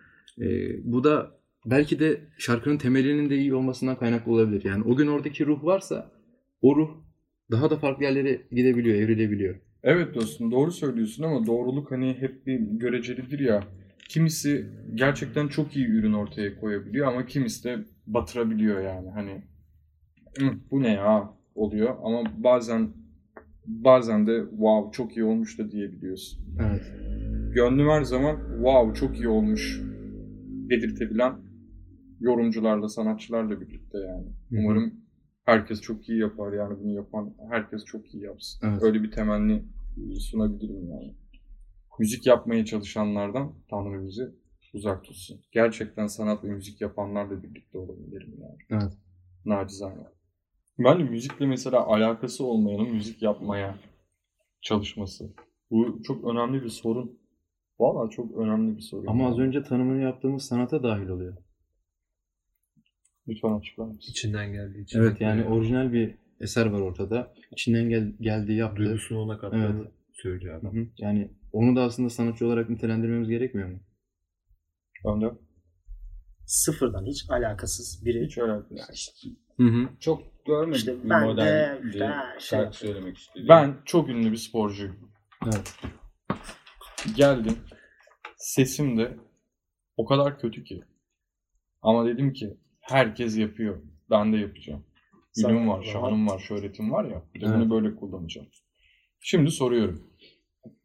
[0.40, 4.64] Ee, bu da belki de şarkının temelinin de iyi olmasından kaynaklı olabilir.
[4.64, 6.12] Yani o gün oradaki ruh varsa
[6.60, 7.05] o ruh
[7.50, 9.54] daha da farklı yerlere gidebiliyor, evrilebiliyor.
[9.82, 13.64] Evet dostum doğru söylüyorsun ama doğruluk hani hep bir görecelidir ya.
[14.08, 19.10] Kimisi gerçekten çok iyi ürün ortaya koyabiliyor ama kimisi de batırabiliyor yani.
[19.10, 19.42] Hani
[20.38, 22.88] "Hı, bu ne ya oluyor ama bazen
[23.66, 26.44] bazen de wow çok iyi olmuş da diyebiliyorsun.
[26.60, 26.92] Evet.
[27.54, 29.80] Gönlüm her zaman wow çok iyi olmuş
[30.70, 31.32] dedirtebilen
[32.20, 34.26] yorumcularla, sanatçılarla birlikte yani.
[34.52, 34.94] Umarım
[35.46, 38.68] herkes çok iyi yapar yani bunu yapan herkes çok iyi yapsın.
[38.68, 38.82] Evet.
[38.82, 39.64] Öyle bir temenni
[40.18, 41.14] sunabilirim yani.
[41.98, 44.34] Müzik yapmaya çalışanlardan Tanrı bizi
[44.74, 45.40] uzak tutsun.
[45.52, 48.58] Gerçekten sanat ve müzik yapanlarla birlikte olalım derim yani.
[48.70, 48.92] Evet.
[49.44, 50.06] Nacizane.
[50.78, 53.78] Ben de müzikle mesela alakası olmayanın müzik yapmaya
[54.60, 55.34] çalışması.
[55.70, 57.18] Bu çok önemli bir sorun.
[57.78, 59.06] Vallahi çok önemli bir sorun.
[59.06, 59.32] Ama yani.
[59.32, 61.36] az önce tanımını yaptığımız sanata dahil oluyor.
[63.28, 64.10] Lütfen açıklar mısın?
[64.10, 64.98] İçinden geldiği için.
[65.00, 67.34] Evet yani orijinal bir eser var ortada.
[67.52, 68.84] İçinden gel geldiği yaptığı.
[68.84, 69.92] duygusunu ona kattığını Evet.
[70.12, 70.76] söylüyor Hı adam.
[70.76, 70.86] hı.
[70.98, 73.80] Yani onu da aslında sanatçı olarak nitelendirmemiz gerekmiyor mu?
[75.04, 75.26] Önde.
[76.46, 78.24] Sıfırdan hiç alakasız biri.
[78.26, 79.12] Hiç alakası.
[79.56, 79.88] Hı hı.
[80.00, 82.10] Çok görmedik İşte bir ben de modern işte bir şey-
[82.58, 83.48] şarkı söylemek istediğim.
[83.48, 84.96] Ben çok ünlü bir sporcuyum.
[85.44, 85.74] Evet.
[87.16, 87.58] Geldim.
[88.36, 89.16] Sesim de
[89.96, 90.84] o kadar kötü ki.
[91.82, 92.56] Ama dedim ki
[92.88, 93.82] herkes yapıyor.
[94.10, 94.84] Ben de yapacağım.
[95.38, 97.22] Ünüm var, şanım var, şöhretim var ya.
[97.34, 98.46] Bir de bunu böyle kullanacağım.
[99.20, 100.10] Şimdi soruyorum.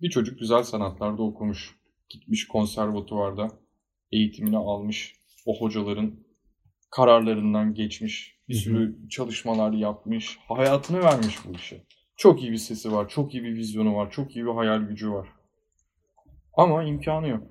[0.02, 1.76] Bir çocuk güzel sanatlarda okumuş.
[2.10, 3.48] Gitmiş konservatuvarda
[4.12, 5.16] eğitimini almış.
[5.46, 6.14] O hocaların
[6.92, 8.38] kararlarından geçmiş.
[8.50, 10.40] Bir sürü çalışmalar yapmış.
[10.48, 11.84] Hayatını vermiş bu işe.
[12.18, 13.10] Çok iyi bir sesi var.
[13.10, 14.12] Çok iyi bir vizyonu var.
[14.12, 15.28] Çok iyi bir hayal gücü var.
[16.54, 17.44] Ama imkanı yok.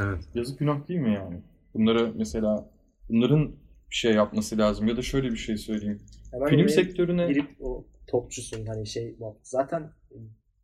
[0.00, 0.28] Evet.
[0.34, 1.42] Yazık günah değil mi yani?
[1.74, 2.70] Bunları mesela
[3.08, 3.56] bunların
[3.90, 4.88] bir şey yapması lazım.
[4.88, 6.02] Ya da şöyle bir şey söyleyeyim.
[6.32, 9.16] Hemen Film sektörüne girip o topçusun hani şey.
[9.42, 9.92] Zaten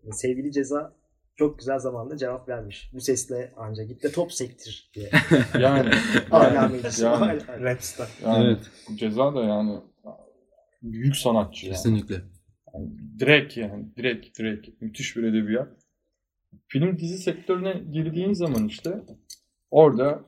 [0.05, 0.95] e, sevgili ceza
[1.37, 2.91] çok güzel zamanda cevap vermiş.
[2.93, 5.11] Bu sesle ancak git de top sektir diye.
[5.61, 5.91] yani,
[6.33, 8.09] yani, yani, Hala Rapstar.
[8.25, 8.61] yani Evet.
[8.99, 9.81] ceza da yani
[10.83, 11.77] büyük sanatçı yani.
[11.77, 12.15] Kesinlikle.
[12.75, 15.69] Yani direkt yani direkt direkt müthiş bir edebiyat.
[16.69, 19.03] Film dizi sektörüne girdiğin zaman işte
[19.71, 20.25] orada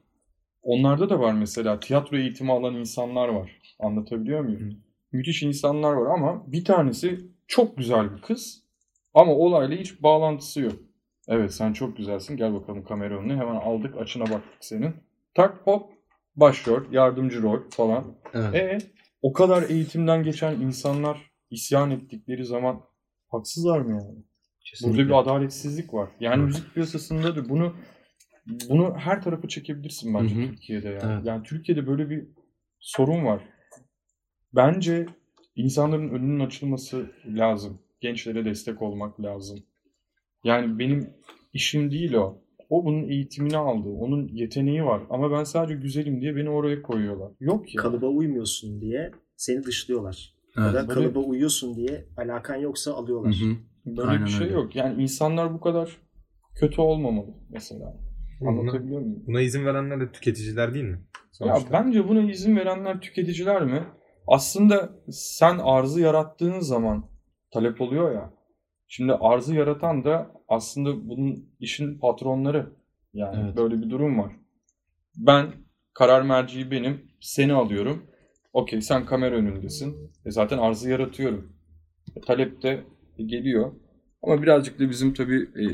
[0.63, 3.61] onlarda da var mesela tiyatro eğitimi alan insanlar var.
[3.79, 4.83] Anlatabiliyor muyum?
[5.13, 8.63] Müthiş insanlar var ama bir tanesi çok güzel bir kız
[9.15, 10.73] ama olayla hiç bağlantısı yok.
[11.29, 14.95] Evet sen çok güzelsin gel bakalım kamera önüne hemen aldık açına baktık senin.
[15.35, 15.91] Tak hop
[16.37, 18.05] başrol, yardımcı rol falan.
[18.35, 18.55] Evet.
[18.55, 18.79] E
[19.23, 22.81] o kadar eğitimden geçen insanlar isyan ettikleri zaman
[23.29, 24.25] haksızlar mı yani?
[24.85, 26.09] Burada bir adaletsizlik var.
[26.21, 27.75] Yani müzik piyasasında da bunu
[28.47, 30.47] bunu her tarafa çekebilirsin bence Hı hı.
[30.51, 31.13] Türkiye'de yani.
[31.15, 31.27] Evet.
[31.27, 32.25] Yani Türkiye'de böyle bir
[32.79, 33.43] sorun var.
[34.55, 35.07] Bence
[35.57, 37.79] insanların önünün açılması lazım.
[38.01, 39.59] Gençlere destek olmak lazım.
[40.45, 41.11] Yani benim
[41.53, 42.43] işim değil o.
[42.71, 43.89] O bunun eğitimini aldı.
[43.89, 45.03] Onun yeteneği var.
[45.11, 47.33] Ama ben sadece güzelim diye beni oraya koyuyorlar.
[47.41, 47.83] Yok ya.
[47.83, 50.35] Kalıba uymuyorsun diye seni dışlıyorlar.
[50.57, 50.75] Ya Evet.
[50.75, 53.35] da Böyle- kalıba uyuyorsun diye alakan yoksa Hı alıyorlar.
[53.35, 53.57] hı.
[53.87, 54.55] Böyle Aynen bir şey öyle.
[54.55, 54.77] yok.
[54.77, 55.97] Yani insanlar bu kadar
[56.55, 57.97] kötü olmamalı mesela.
[58.43, 59.23] Buna, Anlatabiliyor muyum?
[59.27, 60.91] buna izin verenler de tüketiciler değil mi?
[60.91, 60.99] Ya
[61.33, 61.73] Sonuçta.
[61.73, 63.85] bence buna izin verenler tüketiciler mi?
[64.27, 67.05] Aslında sen arzı yarattığın zaman
[67.53, 68.33] talep oluyor ya.
[68.89, 72.73] Şimdi arzı yaratan da aslında bunun işin patronları.
[73.15, 73.57] Yani Evet.
[73.57, 74.33] böyle bir durum var.
[75.17, 75.47] Ben
[75.95, 77.01] karar merciği benim.
[77.21, 78.03] Seni alıyorum.
[78.53, 80.11] Okey sen kamera önündesin.
[80.27, 81.53] E zaten arzı yaratıyorum.
[82.17, 82.85] E, talep de
[83.27, 83.73] geliyor.
[84.23, 85.65] Ama birazcık da bizim tabii e,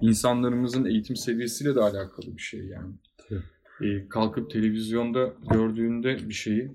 [0.00, 2.94] insanlarımızın eğitim seviyesiyle de alakalı bir şey yani.
[3.80, 6.70] E, kalkıp televizyonda gördüğünde bir şeyi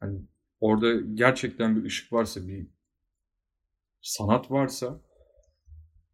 [0.00, 0.18] hani
[0.60, 2.66] orada gerçekten bir ışık varsa bir
[4.00, 5.00] sanat varsa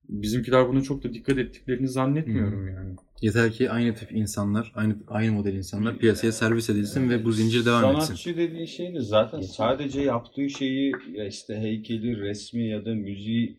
[0.09, 2.96] bizimkiler buna çok da dikkat ettiklerini zannetmiyorum yani.
[3.22, 7.66] Yeter ki aynı tip insanlar, aynı aynı model insanlar piyasaya servis edilsin ve bu zincir
[7.66, 8.05] devam etsin.
[8.05, 13.59] Sanatçı dediğin şey de zaten sadece yaptığı şeyi ya işte heykeli, resmi ya da müziği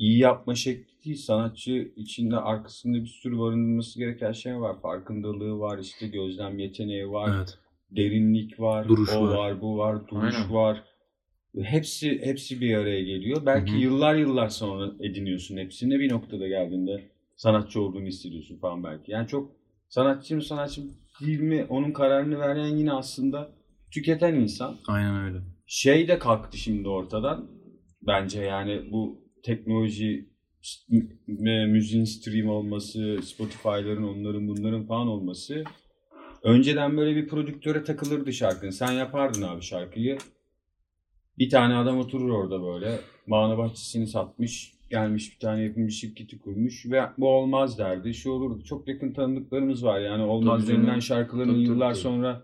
[0.00, 1.16] iyi yapma şekli değil.
[1.16, 4.80] Sanatçı içinde arkasında bir sürü barındırması gereken şey var.
[4.82, 7.58] Farkındalığı var, işte gözlem yeteneği var, Evet.
[7.90, 9.34] derinlik var, Duruş o var.
[9.34, 10.54] var, bu var, duruş Aynen.
[10.54, 10.84] var.
[11.62, 13.46] Hepsi hepsi bir araya geliyor.
[13.46, 13.80] Belki Hı hı.
[13.80, 16.00] yıllar yıllar sonra ediniyorsun hepsini.
[16.00, 17.02] Bir noktada geldiğinde
[17.36, 19.12] sanatçı olduğunu hissediyorsun falan belki.
[19.12, 19.52] Yani çok
[19.88, 20.82] sanatçı mı sanatçı
[21.20, 23.50] değil mi onun kararını veren yine aslında
[23.90, 24.76] tüketen insan.
[24.86, 25.38] Aynen öyle.
[25.66, 27.50] Şey de kalktı şimdi ortadan.
[28.02, 30.28] Bence yani bu teknoloji
[31.68, 35.64] müziğin stream olması, Spotify'ların onların bunların falan olması.
[36.42, 38.70] Önceden böyle bir prodüktöre takılırdı şarkın.
[38.70, 40.18] Sen yapardın abi şarkıyı.
[41.38, 42.98] Bir tane adam oturur orada böyle.
[43.26, 44.72] Bağına bahçesini satmış.
[44.90, 46.86] Gelmiş bir tane yapımcı şirketi kurmuş.
[46.86, 48.14] Ve bu olmaz derdi.
[48.14, 48.64] Şu olurdu.
[48.64, 50.00] Çok yakın tanıdıklarımız var.
[50.00, 51.02] Yani olmaz Tabii üzerinden canım.
[51.02, 52.02] şarkıların tabii, yıllar tabii.
[52.02, 52.42] sonra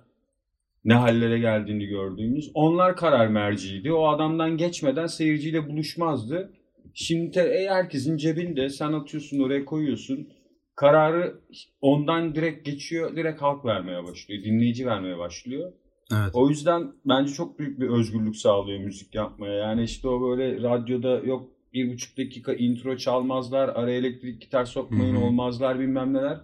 [0.84, 2.50] ne hallere geldiğini gördüğümüz.
[2.54, 3.92] Onlar karar merciydi.
[3.92, 6.52] O adamdan geçmeden seyirciyle buluşmazdı.
[6.98, 10.28] Şimdi te- herkesin cebinde sen atıyorsun oraya koyuyorsun.
[10.76, 11.40] Kararı
[11.80, 13.16] ondan direkt geçiyor.
[13.16, 14.44] Direkt halk vermeye başlıyor.
[14.44, 15.72] Dinleyici vermeye başlıyor.
[16.12, 16.30] Evet.
[16.32, 19.54] O yüzden bence çok büyük bir özgürlük sağlıyor müzik yapmaya.
[19.54, 25.16] Yani işte o böyle radyoda yok bir buçuk dakika intro çalmazlar, araya elektrik gitar sokmayın
[25.16, 25.24] Hı hı.
[25.24, 26.40] olmazlar bilmem neler.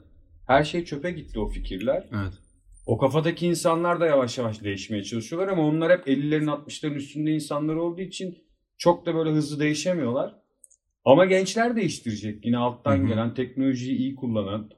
[0.47, 2.09] Her şey çöpe gitti o fikirler.
[2.13, 2.33] Evet.
[2.87, 7.75] O kafadaki insanlar da yavaş yavaş değişmeye çalışıyorlar ama onlar hep 50'lerin 60'ların üstünde insanlar
[7.75, 8.39] olduğu için
[8.79, 10.42] çok da böyle hızlı değişemiyorlar.
[11.05, 12.47] Ama gençler değiştirecek.
[12.47, 13.07] Yine alttan Hı hı.
[13.07, 14.71] gelen, teknolojiyi iyi kullanan,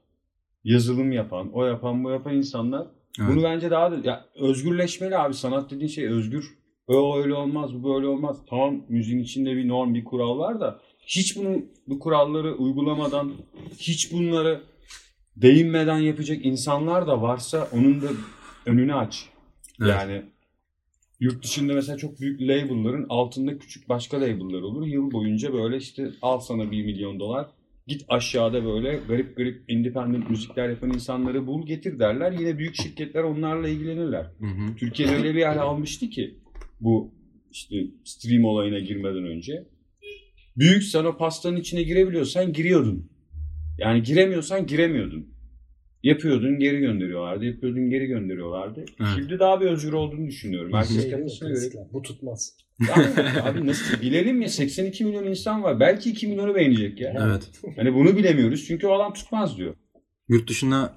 [0.63, 2.87] yazılım yapan, o yapan, bu yapan insanlar
[3.19, 3.29] Evet.
[3.29, 5.33] bunu bence daha da ya özgürleşmeli abi.
[5.33, 6.57] Sanat dediğin şey özgür.
[6.87, 8.37] O öyle olmaz, bu böyle olmaz.
[8.49, 13.33] Tamam müziğin içinde bir norm, bir kural var da hiç bunu bu kuralları uygulamadan,
[13.79, 14.61] hiç bunları
[15.35, 18.07] değinmeden yapacak insanlar da varsa onun da
[18.65, 19.29] önünü aç.
[19.81, 19.89] Evet.
[19.89, 20.23] Yani
[21.19, 24.87] yurt dışında mesela çok büyük label'ların altında küçük başka label'lar olur.
[24.87, 27.47] Yıl boyunca böyle işte al sana 1 milyon dolar.
[27.87, 32.31] Git aşağıda böyle garip garip independent müzikler yapan insanları bul getir derler.
[32.31, 34.25] Yine büyük şirketler onlarla ilgilenirler.
[34.39, 34.75] Hı hı.
[34.75, 36.35] Türkiye'de öyle bir hal almıştı ki
[36.81, 37.13] bu
[37.51, 39.65] işte stream olayına girmeden önce.
[40.57, 43.09] Büyük sen o pastanın içine girebiliyorsan giriyordun.
[43.77, 45.34] Yani giremiyorsan giremiyordun.
[46.05, 47.45] Yapıyordun geri gönderiyorlardı.
[47.45, 48.79] Yapıyordun geri gönderiyorlardı.
[48.99, 49.09] Evet.
[49.15, 50.73] Şimdi daha bir özgür olduğunu düşünüyorum.
[50.73, 51.09] Herkes Şey mi?
[51.09, 51.59] kendisine göre.
[51.59, 51.83] Klasikler.
[51.93, 52.57] Bu tutmaz.
[52.93, 55.79] Abi, abi nasıl bilelim ya 82 milyon insan var.
[55.79, 57.29] Belki 2 milyonu beğenecek ya.
[57.29, 57.51] Evet.
[57.75, 59.75] Hani bunu bilemiyoruz çünkü o adam tutmaz diyor.
[60.27, 60.93] Yurt dışına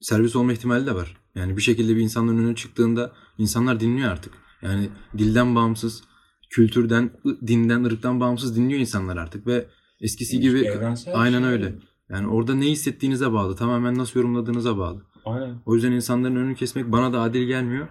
[0.00, 1.16] servis olma ihtimali de var.
[1.34, 4.32] Yani bir şekilde bir insanın önüne çıktığında insanlar dinliyor artık.
[4.62, 4.88] Yani
[5.18, 6.02] dilden bağımsız,
[6.50, 7.10] kültürden,
[7.46, 9.66] dinden, ırktan bağımsız dinliyor insanlar artık ve
[10.00, 11.48] eskisi gibi Evrensel bir aynen şey.
[11.50, 11.72] öyle.
[12.10, 13.56] Yani orada ne hissettiğinize bağlı.
[13.56, 15.02] Tamamen nasıl yorumladığınıza bağlı.
[15.24, 15.62] Aynen.
[15.66, 17.88] O yüzden insanların önünü kesmek bana da adil gelmiyor.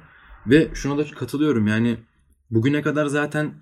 [0.48, 1.98] Ve şuna da katılıyorum yani
[2.52, 3.54] bugüne kadar zaten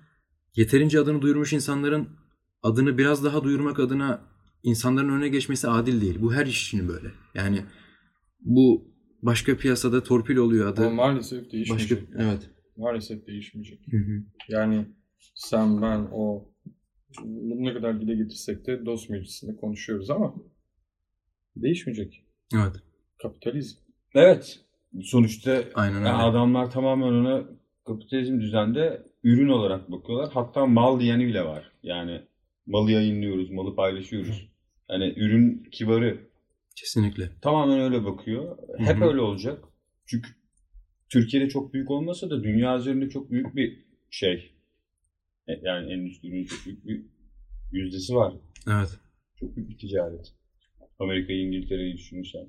[0.56, 2.08] yeterince adını duyurmuş insanların
[2.62, 4.20] adını biraz daha duyurmak adına
[4.62, 6.18] insanların önüne geçmesi adil değil.
[6.20, 7.08] Bu her iş için böyle.
[7.34, 7.64] Yani
[8.40, 8.84] bu
[9.22, 10.86] başka piyasada torpil oluyor adı.
[10.86, 12.02] Ama maalesef Başka değişmeyecek.
[12.16, 12.50] evet.
[12.76, 13.80] Maalesef değişmeyecek.
[13.90, 14.24] Hı hı.
[14.48, 14.86] Yani
[15.34, 16.52] sen, ben, o
[17.24, 20.34] bunu ne kadar dile getirsek de dost meclisinde konuşuyoruz ama
[21.56, 22.24] değişmeyecek.
[22.54, 22.76] Evet.
[23.22, 23.78] Kapitalizm.
[24.14, 24.60] Evet.
[25.02, 26.08] sonuçta Aynen öyle.
[26.08, 27.44] yani adamlar tamamen ona
[27.86, 30.30] kapitalizm düzende ürün olarak bakıyorlar.
[30.32, 31.72] Hatta mal diyeni bile var.
[31.82, 32.22] Yani
[32.66, 34.48] malı yayınlıyoruz, malı paylaşıyoruz.
[34.90, 36.28] Yani ürün kibarı
[36.76, 37.30] Kesinlikle.
[37.42, 38.58] tamamen öyle bakıyor.
[38.78, 39.64] Hep öyle olacak.
[40.06, 40.28] Çünkü
[41.08, 44.52] Türkiye'de çok büyük olmasa da dünya üzerinde çok büyük bir şey.
[45.62, 47.04] Yani endüstrinin çok büyük bir
[47.72, 48.34] yüzdesi var.
[48.66, 48.98] Evet.
[49.40, 50.32] Çok büyük bir ticaret.
[50.98, 52.46] Amerika'yı, İngiltere'yi düşünürsen.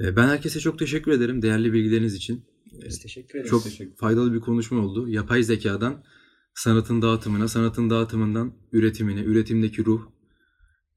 [0.00, 2.44] Ee, Ben herkese çok teşekkür ederim değerli bilgileriniz için.
[2.72, 3.50] Ee, Biz teşekkür ederiz.
[3.50, 5.08] Çok Teşekkür- faydalı bir konuşma oldu.
[5.08, 6.04] Yapay zekadan
[6.54, 10.02] sanatın dağıtımına, sanatın dağıtımından üretimine, üretimdeki ruh,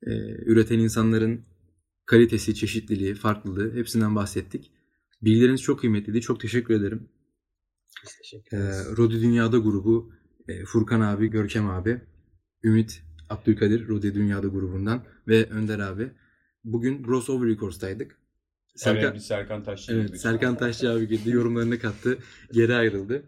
[0.08, 0.12] e,
[0.46, 1.46] üreten insanların
[2.06, 4.72] kalitesi, çeşitliliği, farklılığı hepsinden bahsettik.
[5.22, 6.22] Bilgileriniz çok kıymetliydi.
[6.22, 7.10] Çok teşekkür ederim.
[8.52, 8.58] Ee.
[8.98, 10.12] Rodi Dünyada grubu,
[10.48, 12.02] e, Furkan abi, Görkem abi,
[12.64, 16.12] Ümit, Abdülkadir, Rodi Dünyada grubundan ve Önder abi.
[16.64, 18.20] Bugün Bros Over Records'taydık.
[18.76, 20.20] Serkan, Serkan, bir Serkan Taşçı Evet, gibi.
[20.20, 22.18] Serkan Taşçı abi girdi, yorumlarını kattı,
[22.54, 23.24] geri ayrıldı.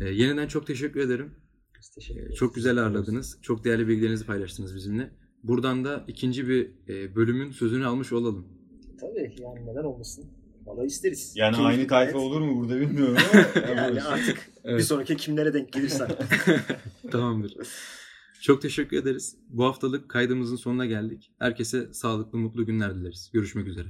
[0.00, 1.34] Ee, yeniden çok teşekkür ederim.
[1.78, 2.36] Biz teşekkür ederiz.
[2.36, 3.38] çok güzel ağırladınız.
[3.42, 5.10] Çok değerli bilgilerinizi paylaştınız bizimle.
[5.42, 8.48] Buradan da ikinci bir e, bölümün sözünü almış olalım.
[9.00, 10.37] Tabii yani neden olmasın.
[10.68, 11.32] Valla isteriz.
[11.36, 12.12] Yani Keyifli aynı gayet.
[12.12, 13.16] tayfa olur mu burada bilmiyorum
[13.68, 13.80] ama.
[13.80, 14.84] Yani artık bir Evet.
[14.84, 16.08] sonraki kimlere denk gelirsen.
[17.10, 17.54] Tamamdır.
[18.40, 19.36] Çok teşekkür ederiz.
[19.48, 21.32] Bu haftalık kaydımızın sonuna geldik.
[21.38, 23.30] Herkese sağlıklı, mutlu günler dileriz.
[23.32, 23.86] Görüşmek üzere.